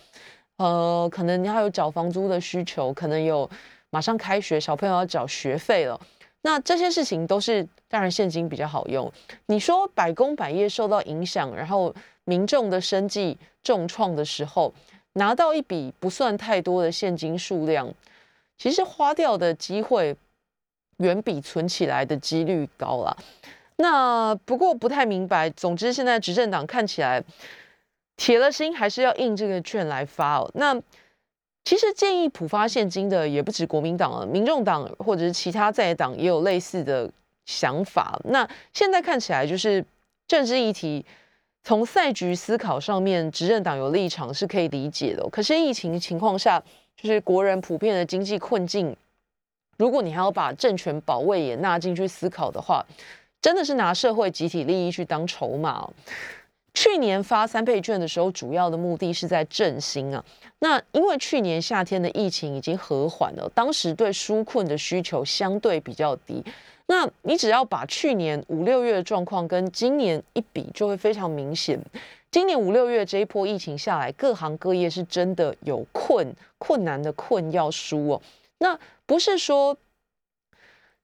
[0.57, 3.49] 呃，可能你还有缴房租的需求，可能有
[3.89, 5.97] 马上开学，小朋友要缴学费了，
[6.43, 9.11] 那这些事情都是当然现金比较好用。
[9.45, 14.73] 你说百工百业受到影响，然后民众的生计重创的时候，
[15.13, 17.93] 拿到一笔不算太多的现金数量。
[18.57, 20.15] 其实花掉的机会
[20.97, 23.17] 远比存起来的几率高了。
[23.77, 25.49] 那不过不太明白。
[25.49, 27.23] 总之，现在执政党看起来
[28.15, 30.51] 铁了心，还是要印这个券来发哦。
[30.53, 30.79] 那
[31.63, 37.09] 其实建议普发现金的也不止国民党了，民众党或者是其他在野党也有类似的
[37.45, 38.19] 想法。
[38.25, 39.85] 那现在看起来就是
[40.27, 41.05] 政治议题，
[41.63, 45.27] 从赛局思考上面，执政党有立场是可以理解的。
[45.29, 46.61] 可是疫情情况下，
[46.95, 48.95] 就是国人普遍的经济困境，
[49.77, 52.83] 如果你还要把政权保卫也纳进去思考的话，
[53.39, 55.87] 真的是拿社会集体利益去当筹码。
[56.73, 60.23] 去年发三倍券的时候，主要的目的是在振兴啊。
[60.59, 66.43] 那因为去年夏天的疫情已经和缓了，当时对纾困的需求相对比较低。
[66.87, 71.79] 那你只要把去年五六月的状况跟今年一比，就会非常明显。
[72.31, 78.21] 今年五六月这一波疫情下来，各行各业是真的有困困难的困要输哦。
[78.59, 79.77] 那不是说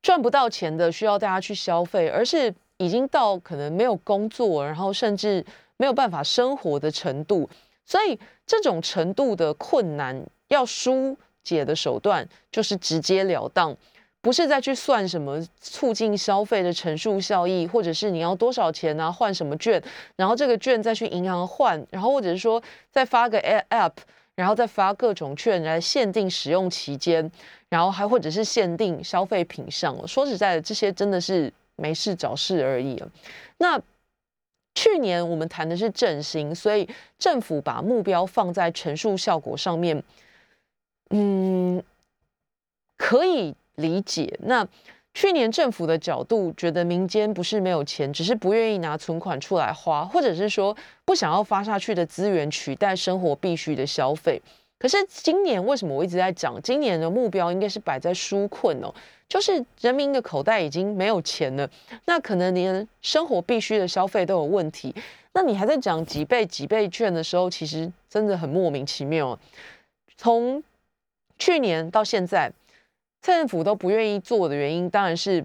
[0.02, 5.46] 赚不到钱的需要大家去消费，而是已经到可能没有工作，然后甚至
[5.78, 7.50] 没有办法生活的程度。
[7.86, 13.76] 所以这种程度的困难，要疏解的手段就是直截了当。
[14.20, 19.82] 不是再去算什么促进消费的乘数效益，或者是你要多少钱啊换什么券，
[20.18, 22.62] 然后这个券再去银行换，然后或者是说
[22.92, 23.94] 再发个 app，
[24.36, 27.32] 然后再发各种券来限定使用期间，
[27.70, 29.96] 然后还或者是限定消费品上。
[30.06, 33.02] 说实在的，这些真的是没事找事而已。
[33.58, 33.82] 那
[34.76, 40.04] 去年我们谈的是振兴，所以政府把目标放在陈述效果上面，
[41.12, 41.82] 嗯，
[42.98, 43.56] 可以。
[43.78, 44.68] 理解那
[45.14, 54.42] 去年政府的角度，觉得民间不是没有钱，只是不愿意拿存款出来花，或者是说不想要发下去的资源取代生活必需的消费。
[54.80, 58.92] 可是今年为什么我一直在讲，今年的目标应该是摆在纾困哦，
[59.30, 61.70] 就是人民的口袋已经没有钱了，
[62.06, 64.94] 那可能连生活必须的消费都有问题，
[65.34, 69.38] 那你还在讲几倍几倍券的时候，其实真的很莫名其妙。
[70.16, 70.64] 从
[71.38, 72.52] 去年到现在。
[73.20, 75.44] 政府都不愿意做的原因，当然是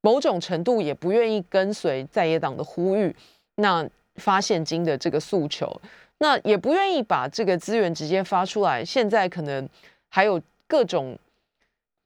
[0.00, 3.14] 某种程度也不愿意跟随在野党的呼吁，
[3.56, 5.80] 那发现金的这个诉求，
[6.18, 8.82] 那也不愿意把这个资源直接发出来。
[8.84, 9.68] 现在可能
[10.08, 11.16] 还有各种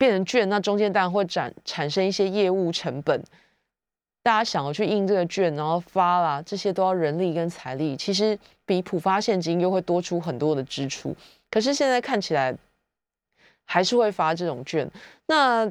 [0.02, 3.22] 变成券，那中间当然会产产生一些业务成本。
[4.24, 8.36] 大家想要去印这个券，然后发啦，这些都要人力跟财力，其实
[8.66, 11.14] 比普发现金又会多出很多的支出。
[11.48, 12.52] 可是现在看起来。
[13.64, 14.90] 还是会发这种券。
[15.26, 15.70] 那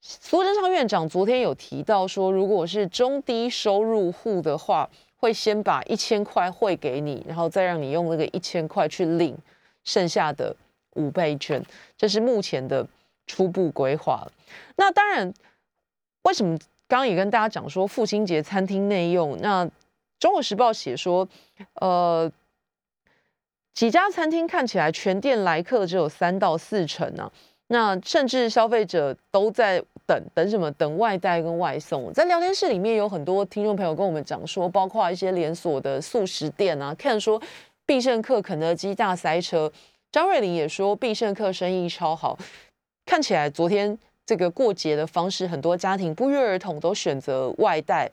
[0.00, 9.34] 苏贞昌院长昨天有提到说，如果是中低收入户的话，会先把一千块汇给你，然后再让你用那个一千块去领
[9.84, 10.54] 剩下的
[10.96, 11.64] 五倍券。
[11.96, 12.86] 这是目前的
[13.28, 14.26] 初步规划。
[14.74, 15.32] 那当然，
[16.22, 19.38] 为什么刚刚也跟大家讲说父亲节餐厅内用？
[19.40, 19.70] 那
[20.18, 21.28] 中国时报写说，
[21.74, 22.28] 呃。
[23.74, 27.30] 几家餐厅看起来全店来客只有三到四成呢，
[27.68, 30.68] 那甚至消费者都在等等什么？
[30.72, 32.12] 等外带跟外送。
[32.12, 37.40] 在聊天室里面有很多听众朋友跟我们讲说，包括一些连锁的素食店啊，看说
[37.86, 39.72] 必胜客、肯德基大塞车。
[40.10, 42.36] 张瑞玲也说必胜客生意超好，
[43.08, 48.10] 看起来昨天这个过节的方式，很多家庭不约而同都选择外带。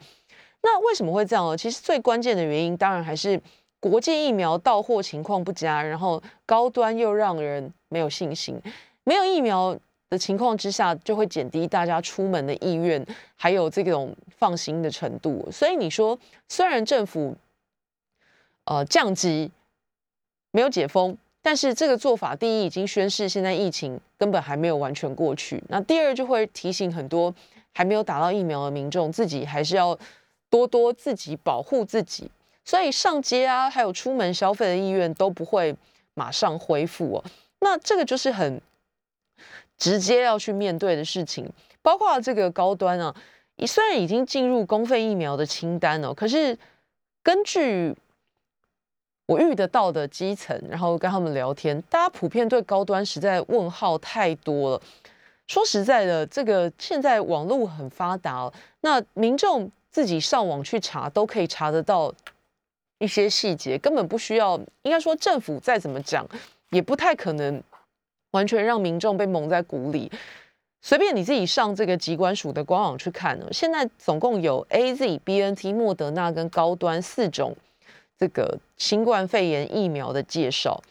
[0.62, 1.58] 那为什么会这样呢？
[1.58, 3.42] 其实最关键的原因，当然还是。
[3.78, 8.60] 国际疫苗到货情况不佳，然后高端又让人没有信心。
[9.04, 9.78] 没有疫苗
[10.10, 13.06] 的情况之下，就会减低大家出门的意愿，
[13.36, 15.48] 还有这种放心的程度。
[15.52, 16.18] 所以你说，
[16.50, 17.36] 虽然政府
[18.64, 19.52] 呃降级
[20.50, 25.64] 没有解封，但是这个做法，第一已经宣示现在疫情根本还没有完全过去。
[25.70, 27.32] 那第二就会提醒很多
[27.72, 29.96] 还没有打到疫苗的民众，自己还是要
[30.50, 32.32] 多多自己保护自己。
[32.64, 35.76] 所以上街啊，还有出门消费的意愿都不会
[36.16, 37.24] 马上恢复哦。
[37.60, 38.60] 那这个就是很
[39.78, 41.48] 直接要去面对的事情，
[41.84, 43.16] 包括这个高端啊，
[43.68, 46.58] 虽然已经进入公费疫苗的清单哦，可是
[47.22, 47.96] 根据
[49.26, 54.82] 我遇得到的基层，然后跟他们聊天，大家普遍对高端实在问号太多了。
[55.48, 62.14] 说实在的，这个现在网络很发达，那民众自己上网去查都可以查得到。
[62.98, 66.26] 一些细节根本不需要，应该说政府再怎么讲，
[66.70, 67.62] 也不太可能
[68.32, 70.10] 完全让民众被蒙在鼓里。
[70.82, 77.54] 随便你自己上这个机关署的官网去看呢，现在总共有 A、Z、B、N、T、莫德纳跟高端四种
[78.18, 80.82] 这个新冠肺炎疫苗的介绍。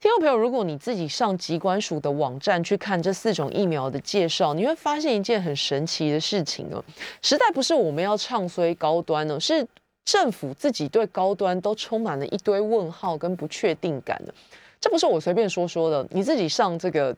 [0.00, 6.84] 听众朋友，如果你自己上疾管署的网站去看这四种疫苗的介绍，你会发现一件很神奇的事情哦，
[7.20, 9.66] 实在不是我们要唱衰高端呢，是。
[10.04, 14.32] 政府自己对高端都充满了一堆问号跟不确定感的，
[14.80, 17.14] 这不是我随便说说的，你自己上这个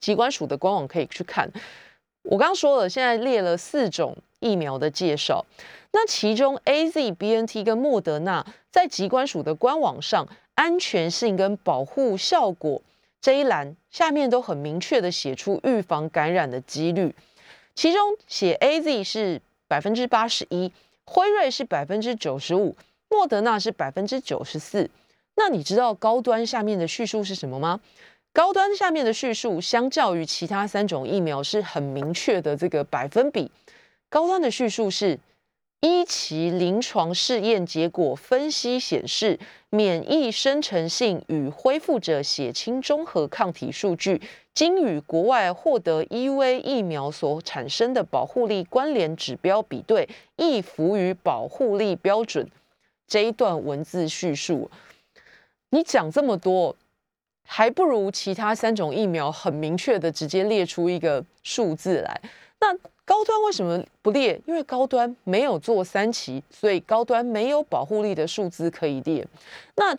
[0.00, 1.46] 机关署的官网可以去看。
[2.22, 5.44] 我刚刚说了，现在列了四种疫苗的介绍，
[5.90, 12.82] 那其中 A Z B N T 跟莫德纳在疾管署的官网上，安全性跟保护效果
[13.22, 17.14] 这一栏下面都很明确的写出预防感染的几率，
[17.74, 20.70] 其中写 A Z 是百分之八十一。
[21.04, 22.76] 辉瑞是百分之九十五，
[23.08, 24.90] 莫德纳是百分之九十四。
[25.36, 27.80] 那你知道高端下面的叙述是什么吗？
[28.34, 33.50] 高端下面的叙述相较于其他三种疫苗是很明确的，这个百分比。
[34.10, 35.18] 高端的叙述是。
[35.80, 39.38] 一期临床试验结果分析显示，
[39.70, 44.20] 免疫生成性与恢复者血清中和抗体数据，
[44.52, 52.50] 经与国外获得 EUA 疫苗所产生的保护力关联指标比对，亦符于保护力标准。
[53.06, 54.68] 这一段文字叙述，
[55.70, 56.74] 你讲这么多，
[57.44, 62.20] 还不如其他三种疫苗很明确的直接列出一个数字来。
[62.60, 62.76] 那
[63.08, 64.38] 高端为什么不列？
[64.44, 69.26] 因为高端没有做三期，所以高端没有保护力的数字可以列。
[69.76, 69.96] 那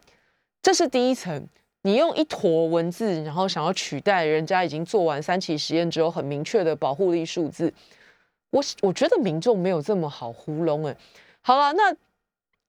[0.62, 1.44] 这是第一层，
[1.82, 7.74] 你用一坨文字，然后想要取代人家已经做完三期实验之后很明确的保护力数字，
[8.52, 10.96] 我我觉得民众没有这么好糊弄哎。
[11.42, 11.92] 好了，那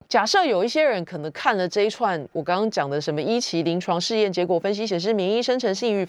[0.09, 6.07] 假设有一些人可能看了这一串我刚刚讲的什么一期临床试验结果分析显示，免疫生成性与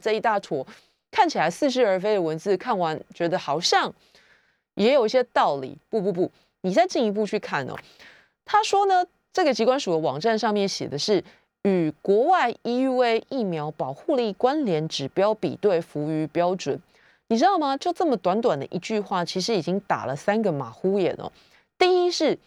[0.00, 0.64] 这一大坨。
[1.12, 3.94] 看起来似是而非的文字，看完觉得好像
[4.74, 5.78] 也有一些道理。
[5.88, 6.28] 不不不，
[6.62, 7.78] 你再进一步去看哦。
[8.44, 11.22] 他说呢，这个机关署的网站上面写的是
[11.62, 16.80] 与国外 EUA 疫苗保护力关联指标比对，符于标准。
[17.28, 17.76] 你知道吗？
[17.76, 21.30] 就这么短短的一句话，其实已经打了三个马虎眼哦。
[21.78, 22.38] 第一是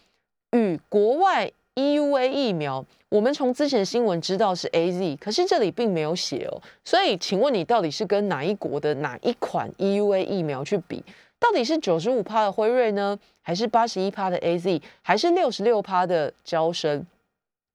[0.50, 1.50] 与国外。
[1.76, 6.60] EUA 疫苗，我们从之前新闻知道是 AZ，可是这里并没有写哦。
[6.84, 11.04] 所以，请问你到底是跟哪一国的哪一款 EUA 疫苗去比？
[11.38, 17.06] 到底是九十五趴的辉瑞呢，还是八十一趴的 AZ，还是六十六趴的交生？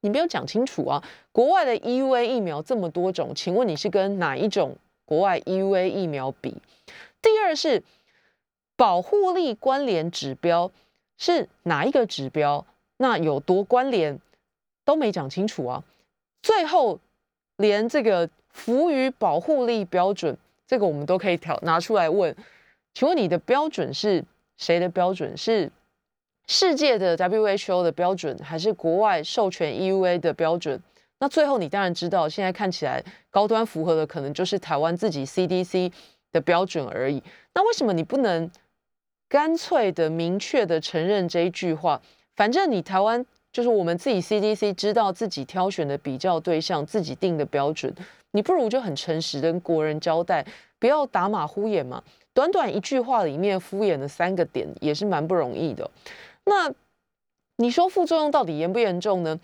[0.01, 1.03] 你没有讲清楚啊！
[1.31, 6.57] 国外的 EUA 疫苗这么多种，请问你是跟哪一种国外 EUA 疫苗比？
[7.21, 7.83] 第二是
[8.75, 10.71] 保护力关联指标
[11.19, 12.65] 是哪一个指标？
[13.01, 14.19] 那有多关联
[14.85, 15.83] 都没讲清楚啊！
[16.43, 16.99] 最后
[17.57, 20.37] 连这个服于保护力标准，
[20.67, 22.35] 这个我们都可以调拿出来问。
[22.93, 24.23] 请问你的标准是
[24.57, 25.35] 谁的标准？
[25.35, 25.71] 是
[26.45, 30.79] 世界的 WHO 的标准，还是国外授权 EUA 的标准？
[31.17, 35.91] 那最后你当然知道，现在看起来高端符合的可能就是台湾自己 CDC
[36.31, 37.23] 的标准而已。
[37.55, 38.51] 那为什么你不能
[39.27, 41.99] 干脆的、明确的承认这一句话？
[42.41, 43.23] 反正你台湾
[43.53, 47.93] 就是我们自己 CDC 知道自己挑选的比较对象，自己定的标准，
[48.31, 50.43] 你不如就很诚实跟国人交代，
[50.79, 52.01] 不要打马虎眼嘛。
[52.33, 55.87] 短短一句话里面敷衍的三个点，也是蛮不容易的。
[56.45, 56.73] 那
[57.57, 59.39] 你说副作用到底严不严重呢？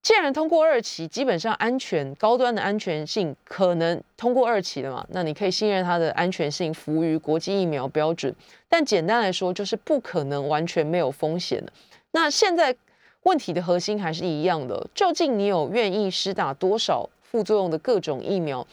[0.00, 8.32] 既然通过二期，基本上安全高端的安全性可能通过二期的嘛，那你可以信任它的安全性服务于国际疫苗标准。
[8.68, 11.72] 但简单来说，就是不可能完全没有风险的。
[12.16, 12.74] 那现在
[13.24, 18.66] 问题的核心还是一样的，究竟你有愿意施打多少副作用的各种疫苗？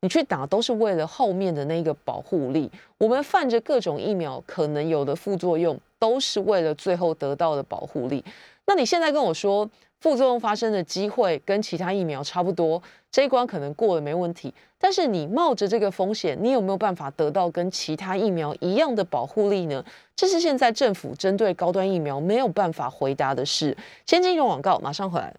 [0.00, 2.70] 你去打都是为了后面的那个保护力。
[2.98, 8.24] 我们犯着各种疫苗可能有的副作用，都是为了最后得到的保护力。
[8.66, 9.68] 那你现在跟我说？
[9.98, 12.80] 副作用发生的机会跟其他疫苗差不多，
[13.10, 14.52] 这一关可能过了没问题。
[14.78, 19.82] 但是你冒着这个风险，你有没有办法得到跟其他疫苗一样的保护力呢？
[20.14, 23.74] 这是现在政府针对高端疫苗没有办法回答的事。
[24.04, 25.34] 先进一段广告，马上回来。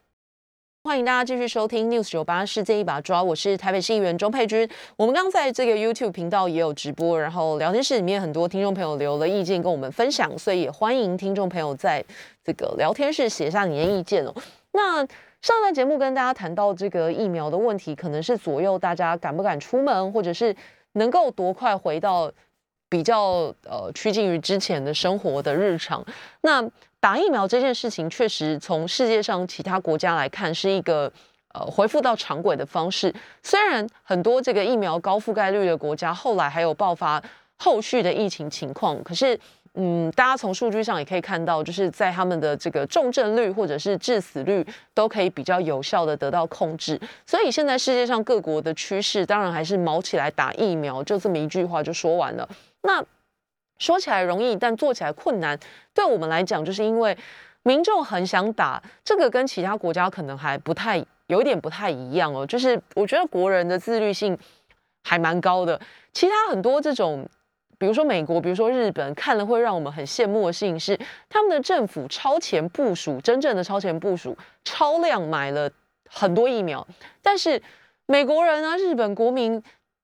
[0.87, 4.65] 欢迎大家继续收听 News 九八世界一把抓，我是台北市议员钟佩君。
[4.95, 12.01] 我们刚在这个 YouTube 频道也有直播，然后聊天室里面很多听众朋友留了意见跟我们分享，所以也欢迎听众朋友在
[12.41, 14.33] 这个聊天室写下你的意见哦。
[14.71, 15.05] 那
[15.41, 20.55] 上段节目跟大家谈到这个疫苗的问题，可能是左右大家敢不敢出门，或者是
[20.93, 22.31] 能够多快回到
[22.87, 26.01] 比较呃趋近于之前的生活的日常。
[26.39, 26.65] 那
[26.99, 31.11] 打疫苗这件事情，确实从世界上其他国家来看，是一个
[31.53, 33.13] 呃恢复到常轨的方式。
[33.43, 37.21] 虽然很多这个疫苗高覆盖率的国家，后来还有爆发
[37.57, 39.39] 后续的疫情情况，可是
[39.75, 46.99] 嗯，大家从数据上也可以看到，就是在他们的这个重症率或者是致死率都可以比较有效的得到控制。
[47.27, 52.49] 所以现在世界上各国的趋势，当然还是毛起来打疫苗，就这么一句话就说完了。
[52.81, 53.05] 那。
[53.79, 55.59] 说起来容易，但做起来困难。
[55.93, 57.17] 对我们来讲，就是因为
[57.63, 62.45] 民众很想打，这个跟其他国家可能还不太有一点不太一样哦。
[62.45, 64.37] 就是我觉得国人的自律性
[65.03, 65.79] 还蛮高的。
[66.13, 67.27] 其他很多这种，
[67.77, 70.99] 比如说美国，比如说日本，看了会让我们很羡慕的事情是，
[71.29, 75.69] 他们的政府超前部署，真正的超前部署，超量买了
[76.09, 76.87] 很多疫苗。
[77.21, 77.61] 但是
[78.05, 79.61] 美国人啊，日本国民。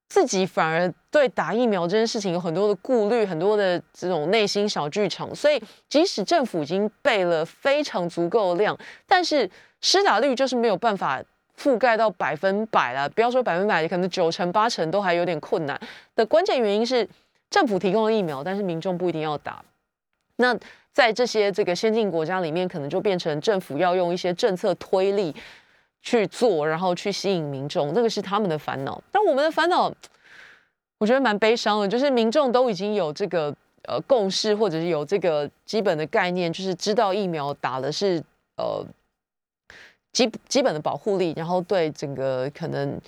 [0.09, 5.33] 自己反而对打疫苗这件事情有很多的顾虑，很多的这种内心小剧场。
[5.33, 8.77] 所以，即使政府已经备了非常足够的量，
[9.07, 9.49] 但是
[9.81, 11.23] 施打率就是没有办法
[11.59, 13.09] 覆盖到百分百了。
[13.09, 15.79] 不要说百分百，可能九成八成都还有点困难。
[16.15, 17.07] 的关键原因是
[17.49, 19.63] 政府提供了疫苗，但是民众不一定要打。
[20.35, 20.55] 那
[20.91, 25.35] 在这些这个先进国家里面，可能就变成政府要用一些政策推力。
[26.03, 29.01] 去做，然后去吸引民众，这个是他们的烦恼。
[29.09, 29.89] 但我们的烦恼，
[30.97, 33.55] 我觉得蛮悲伤的，就是民众都已经有这个
[33.87, 38.21] 呃共识，或者是有这个基本的概念，就是知道疫苗打的是
[38.57, 38.85] 呃
[40.11, 42.99] 基基本的保护力，然后对整个可能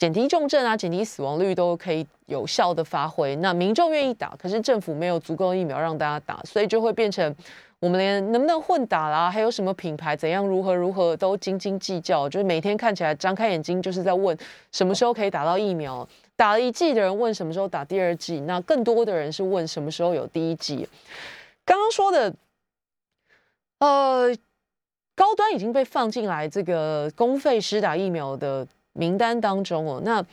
[0.00, 3.36] 减低重症啊、减低死亡率都可以有效的发挥。
[3.36, 7.32] 那民众愿意打，可是政府没有足够的疫苗让大家打，所以就会变成。
[7.80, 14.36] 我们连能不能混打啦，还有什么品牌怎样如何如何都斤斤计较，就是每天看起来张开眼睛就是在问
[14.70, 16.06] 什么时候可以打到疫苗。
[16.36, 20.88] 打了一剂的人问什么时候打第二剂，那更多的人是问什么时候有第一剂。
[21.64, 22.34] 刚刚说的，
[23.78, 24.34] 呃，
[25.14, 30.24] 高端已经被放进来这个公费施打疫苗的名单当中哦，那。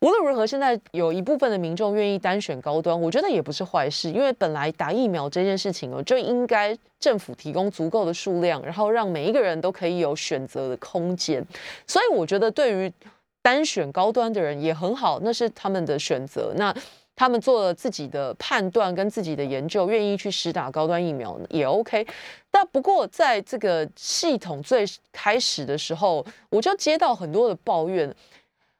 [0.00, 11.42] 无论如何，现在有一部分的民众愿意单选高端，我觉得也不是坏事，因为本来打疫苗这件事情哦，就应该政府提供足够的数量，然后让每一个人都可以有选择的空间。
[11.86, 12.92] 所以我觉得对于
[13.40, 16.52] 单选高端的人也很好，那是他们的选择。
[16.56, 16.72] 那
[17.16, 22.06] 他们做了自己的判断跟自己的研究，愿意去实打高端疫苗也 OK。
[22.52, 28.14] 那不过在这个系统最开始的时候，我就接到很多的抱怨。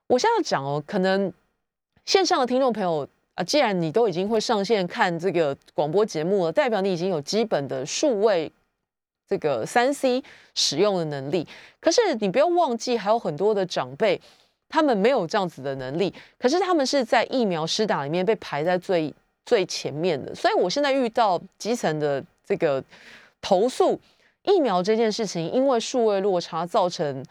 [0.06, 1.32] 我现在讲哦，可能
[2.04, 8.52] 线上的听众朋友啊，既然你都已经会上线看这个广播节目了，代表你已经有基本的数位
[9.26, 10.22] 这个三 C
[10.54, 11.48] 使用的能力。
[11.80, 14.20] 可是你不要忘记，还有很多的长辈，
[14.68, 19.12] 他们没有这样子的能力，可是他们是在疫苗施打里面被排在最
[19.44, 20.34] 最前面的。
[20.34, 22.82] 所以我现在遇到基层的这个
[23.40, 24.00] 投诉，
[24.42, 27.24] 疫苗这件事情，因为数位落差造成。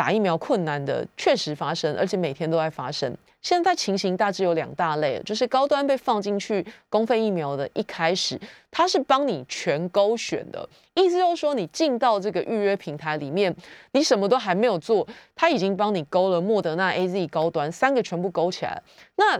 [0.00, 3.14] 打疫苗困难的确实发生，而且每天都在发生。
[3.42, 8.40] 现在情形大致有两大类，就是高端被放进去公费疫苗的，一开始
[8.70, 13.54] 它是帮你全勾选的，意思就是说你进到这个预约平台里面，
[13.92, 18.82] 你什么都还没有做，他已经帮你勾了莫德纳、A Z 高端三个全部勾起来。
[19.16, 19.38] 那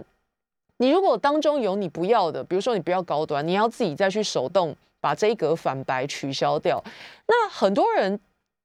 [0.77, 6.83] 你如果当中有你不要的，比如说你不要高端，你要自己再去手动把这一格反白取消掉。
[7.25, 8.19] 那很多人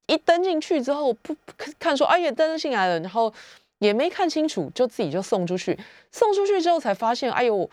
[0.07, 1.37] 一登进去之后，不
[1.79, 3.33] 看说，哎呀，登进来了，然后
[3.79, 5.79] 也没看清楚，就自己就送出去。
[6.13, 7.69] 送出去之后才发现，哎呦，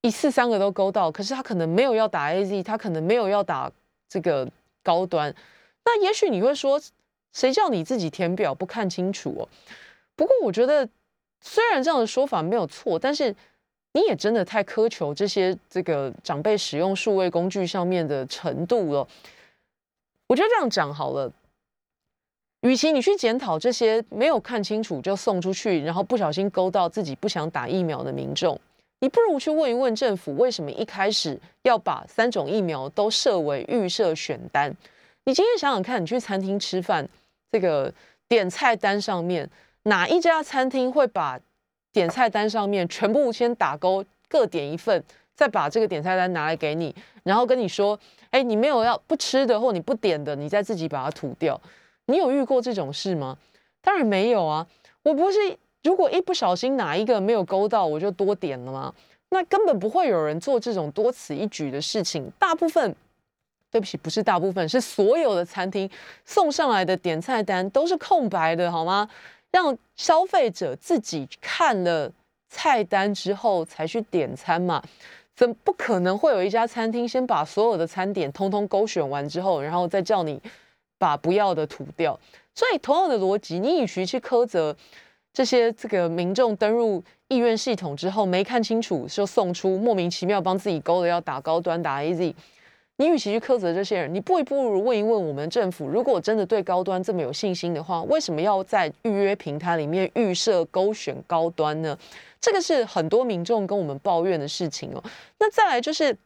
[0.00, 3.70] 一次三个都勾到，可是他可能没有要打 AZ，他可能没有要打
[4.08, 4.48] 这个
[4.82, 5.34] 高端。
[5.84, 6.80] 那也许你会说，
[7.32, 9.48] 谁叫你自己填表不看清楚哦？
[10.14, 10.88] 不过我觉得，
[11.40, 13.34] 虽然这样的说法没有错，但是
[13.92, 19.06] 你也真的太苛求这些这个长辈使用数位工具上面的程度了。
[20.26, 21.30] 我觉得这样讲好了，
[22.66, 28.58] 与其你去检讨这些没有看清楚就送出去，然后不小心勾到自己不想打疫苗的民众，
[28.98, 34.74] 你不如去问一问政府，为什么一开始要把三种疫苗都设为预设选单？
[35.26, 37.08] 你今天想想看，你去餐厅吃饭，
[37.52, 37.92] 这个
[38.26, 39.48] 点菜单上面。
[39.84, 41.38] 哪一家餐厅会把
[41.92, 45.00] 点菜单上面全部先打勾，各点一份，
[45.36, 46.92] 再把这个点菜单拿来给你，
[47.22, 47.96] 然后跟你说
[48.30, 51.60] ：“哎，你没有要不吃的或你不点的，你再自己把它吐掉。”
[52.06, 53.36] 你有遇过这种事吗？
[53.82, 54.66] 当然没有啊！
[55.02, 55.38] 我不是，
[55.84, 58.92] 如果一不小心哪一个没有勾到，我就多点了吗？
[59.28, 62.30] 那根本不会有人做这种多此一举的事情。
[62.38, 62.94] 大部分，
[63.70, 65.88] 对不起，不是大部分，是所有的餐厅
[66.24, 69.08] 送上来的点菜单都是空白的，好吗？
[69.50, 72.12] 让消费者自己看了
[72.48, 74.82] 菜单之后才去点餐嘛？
[75.34, 80.40] 怎不可能会有一家餐厅先把所有的餐点通通勾选完之后，然后再叫你
[80.98, 82.18] 把不要的涂掉？
[82.54, 84.74] 所以同样的逻辑，你与其去苛责
[85.32, 92.34] 这些这个民众登入意愿系统之后没看清楚就送出莫名其妙帮自己勾的要打高端打 AZ。
[92.98, 101.94] 你与其去苛责这些人，你不不如问一问我们政府，如果真的对高端这么有信心的话，为什么要在预约平台里面预设勾选高端呢？
[102.40, 105.04] 这个是很多民众跟我们抱怨的事情哦。
[105.38, 106.16] 那再来就是，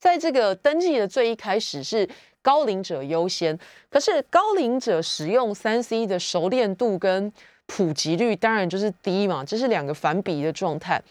[0.00, 2.08] 在这个登记的最一开始是
[2.44, 7.32] 高龄者优先，可是高龄者使用三 C 的熟练度跟
[7.66, 11.02] 普及率当然就是低嘛，这是两个反比的状态。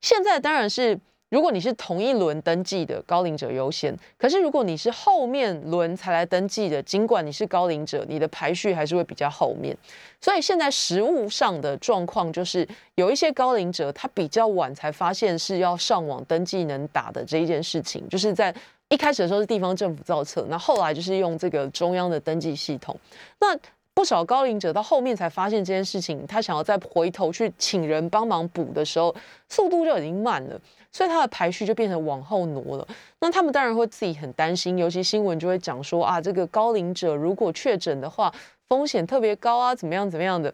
[0.00, 0.98] 现在当然是。
[1.30, 9.78] 如果你是同一轮登记的高龄者优先，可是如果你是后面轮才来登记的，尽管你是高龄者，你的排序还是会比较后面。
[10.20, 12.66] 所以现在实物上的状况就是，
[12.96, 18.52] 有一些高龄者他比较晚才发现是要上网登记能打的这一件事情，就是在
[18.90, 22.94] 一开始的时候是地方政府造册，那后来就是用这个中央的登记系统。
[23.40, 23.56] 那
[23.94, 29.14] 不少高龄者到后面才发现这件事情，他想要再回头去请人帮忙补的时候，
[29.48, 30.60] 速度就已经慢了。
[30.92, 32.88] 所以他的排序就变成往后挪了。
[33.20, 38.32] 那他们当然会自己很担心，尤其新闻就会讲说啊，这个高龄者如果确诊的话，
[38.68, 40.52] 风险特别高啊，怎么样怎么样的，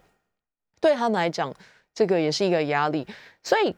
[0.79, 1.55] 对他们来讲，
[1.95, 3.07] 这个也是一个压力。
[3.43, 3.75] 所以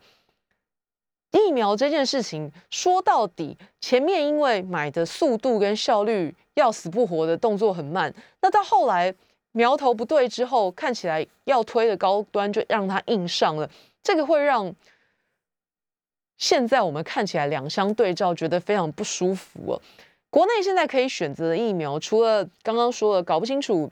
[1.33, 9.15] 疫苗这件事情说到底，前面因为买的速度跟效率要死不活的动作很慢，那到后来
[9.53, 13.69] 苗头不对之后，看起来要推的高端就让它硬上了，
[14.03, 14.75] 这个会让。
[16.41, 19.83] 现在我们看起来两相对照，觉得非常不舒服哦。
[20.31, 23.91] 国内现在可以选择的疫苗，除了刚刚说的搞不清楚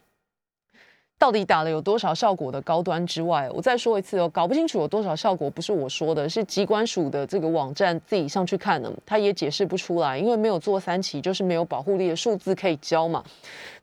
[1.18, 13.24] 到底打了有多少效果的高端之外，我再说一次哦，搞不清楚有多少效果，不是我说的，是机关署的这个网站自己上去看的，他也解释不出来，因为没有做三期，就是没有保护力的数字可以交嘛。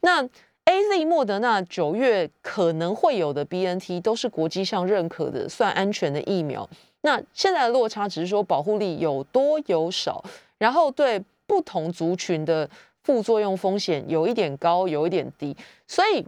[0.01, 0.23] 那
[0.65, 6.69] A Z、莫德纳九月可能会有的 B N T 都是国际上认可的，算安全的疫苗。
[7.01, 10.23] 那现在的落差只是说保护力有多有少，
[10.57, 12.69] 然后对不同族群的
[13.03, 15.53] 副作用风险有一点高，有一点低，
[15.85, 16.25] 所以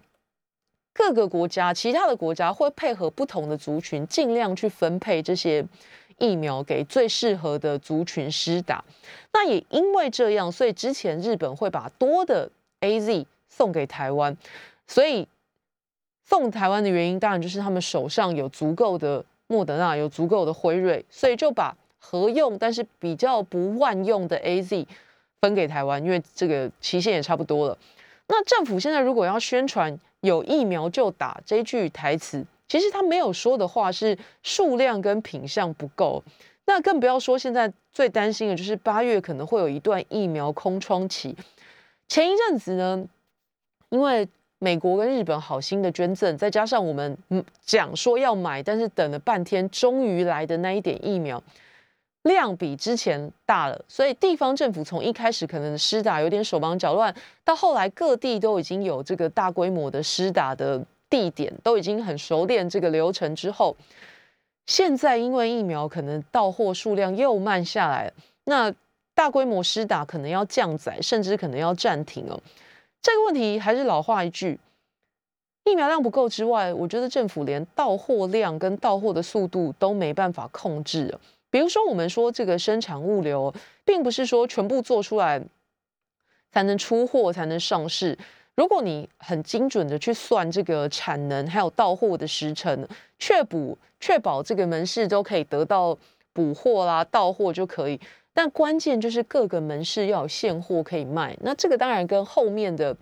[0.95, 5.63] 各个国家、其他的国家会配合不同的族群，尽量去分配这些
[6.17, 8.83] 疫苗给最适合的族群施打。
[9.33, 14.35] 那也因为这样，所以之前日本会把多的 A Z 送给台湾，
[14.87, 15.27] 所以
[16.23, 19.23] 送台湾的原因，当然就是他们手上有足够的。
[19.47, 24.87] 莫德纳有足够的辉瑞，所以就把合用但是比较不万用的 A Z
[25.39, 27.77] 分给台湾，因为这个期限也差不多了。
[28.27, 36.23] 那政府现在如果要宣传有疫苗就打这句台词，其实他没有说的话是数量跟品相不够，
[36.65, 41.35] 那更不要说现在最担心的就是八月可能会有一段疫苗空窗期。
[42.07, 43.05] 前一阵子呢，
[43.89, 47.15] 因为美国跟日本好心的捐赠，再加上我们
[47.63, 51.41] 讲说要买，但是等了半天，终于来的那一点疫苗
[52.25, 57.13] 量比之前大了，所以地方政府从一开始可能施打有点手忙脚乱，
[57.43, 63.75] 到后来各地都已经有这个大规模的施打的地点，都已经很熟练这个流程之后，
[64.65, 68.11] 现在因为疫苗可能到货数量又慢下来，
[68.45, 68.73] 那
[69.13, 72.41] 大规模施打可能要降载，甚至可能要暂停哦。
[73.01, 74.59] 这个问题还是老话一句，
[75.65, 81.15] 疫苗量不够之外，我觉得政府连到货量跟到货的速度都没办法控制。
[81.55, 83.53] 比如说，我们说这个生产物流，
[83.85, 85.41] 并不是说全部做出来
[86.51, 88.17] 才能出货才能上市。
[88.55, 92.85] 如果你很精准的去算这个产能，还有到货的时程，
[93.19, 95.97] 确补确保这个门市都可以得到
[96.33, 97.97] 补货啦、到货就可以。
[98.33, 102.93] 但关键就是各个门市要有现货可以卖，那这个当然跟后面的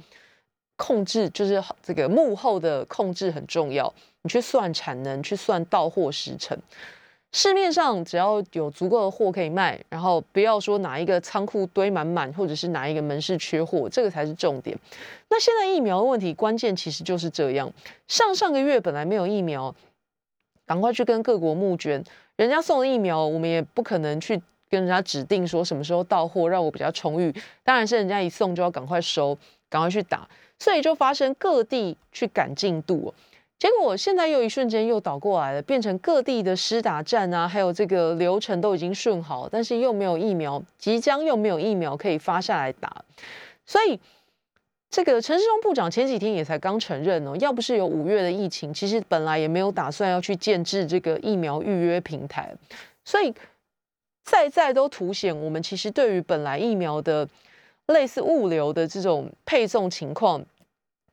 [0.76, 3.92] 控制，就是这个幕后的控制很重要。
[4.22, 6.56] 你去算产能，去算到货时程，
[7.34, 14.78] 市面上只要有足够的货可以卖，然后不要说哪一个仓库堆满满，或者是哪一个门市缺货，这个才是重点。
[15.30, 17.70] 那现在疫苗的问题，关键其实就是这样。
[18.08, 19.76] 上上个月本来没有疫苗，
[20.66, 22.02] 赶快去跟各国募捐，
[22.38, 24.42] 人家送的疫苗，我们也不可能去。
[24.70, 27.32] 跟人家指定说什么时候到货，让我比较充裕。
[27.64, 29.38] 当然是人家一送就要赶快收，
[29.70, 30.28] 赶快去打，
[30.58, 33.14] 所以就发生各地去赶进度。
[33.64, 43.06] 结果现在又一瞬间又倒过来了，变成各地的施打站啊，还有这个流程都已经顺好，但是又没有疫苗，即将又没有疫苗可以发下来打。
[43.66, 43.98] 所以
[44.90, 52.54] 这个陈世忠部长前几天也才刚承认哦，要不是有五月的疫情，其实本来也没有打算要去建制这个疫苗预约平台，
[53.06, 53.34] 所以。
[54.26, 57.28] 再再都凸显，我们其实对于本来疫苗的
[57.88, 60.42] 类似物流的这种配送情况，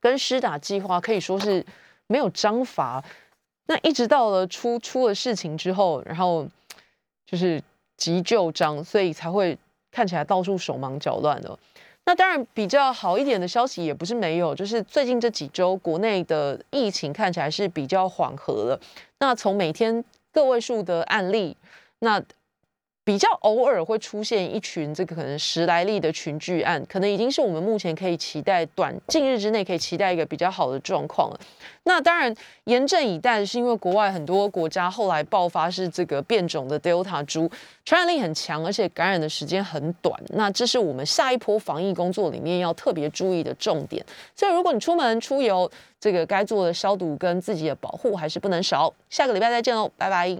[0.01, 1.67] 跟施打计划可以说是
[2.11, 3.03] 没有章法。
[3.67, 6.45] 那一直到了出出了事情之后，然后
[7.25, 7.63] 就是
[7.97, 9.57] 急救章，所以才会
[9.93, 11.57] 看起来到处手忙脚乱的。
[12.07, 18.81] 那当然比较好一点的消息也不是没有，就是最近这几周国内的疫情看起来是比较缓和了。
[19.21, 21.57] 那从每天个位数的案例，
[22.01, 22.21] 那
[23.03, 31.41] 比较偶尔会出现一群这个可能十来例的群聚案，可能已经是我们目前可以期待短近日之内可以期待一个比较好的状况了。
[31.85, 32.33] 那当然
[32.65, 37.51] 严阵以待，是因为国外很多国家后来爆发是这个变种的 Delta 株，
[37.85, 40.15] 传染力很强，而且感染的时间很短。
[40.29, 44.05] 那这是我们下一波防疫工作里面要特别注意的重点。
[44.37, 48.93] 所以如果你出门出游，这个该做的消毒跟自己的保护还是不能少。
[49.09, 50.29] 下个礼拜再见喽，拜拜。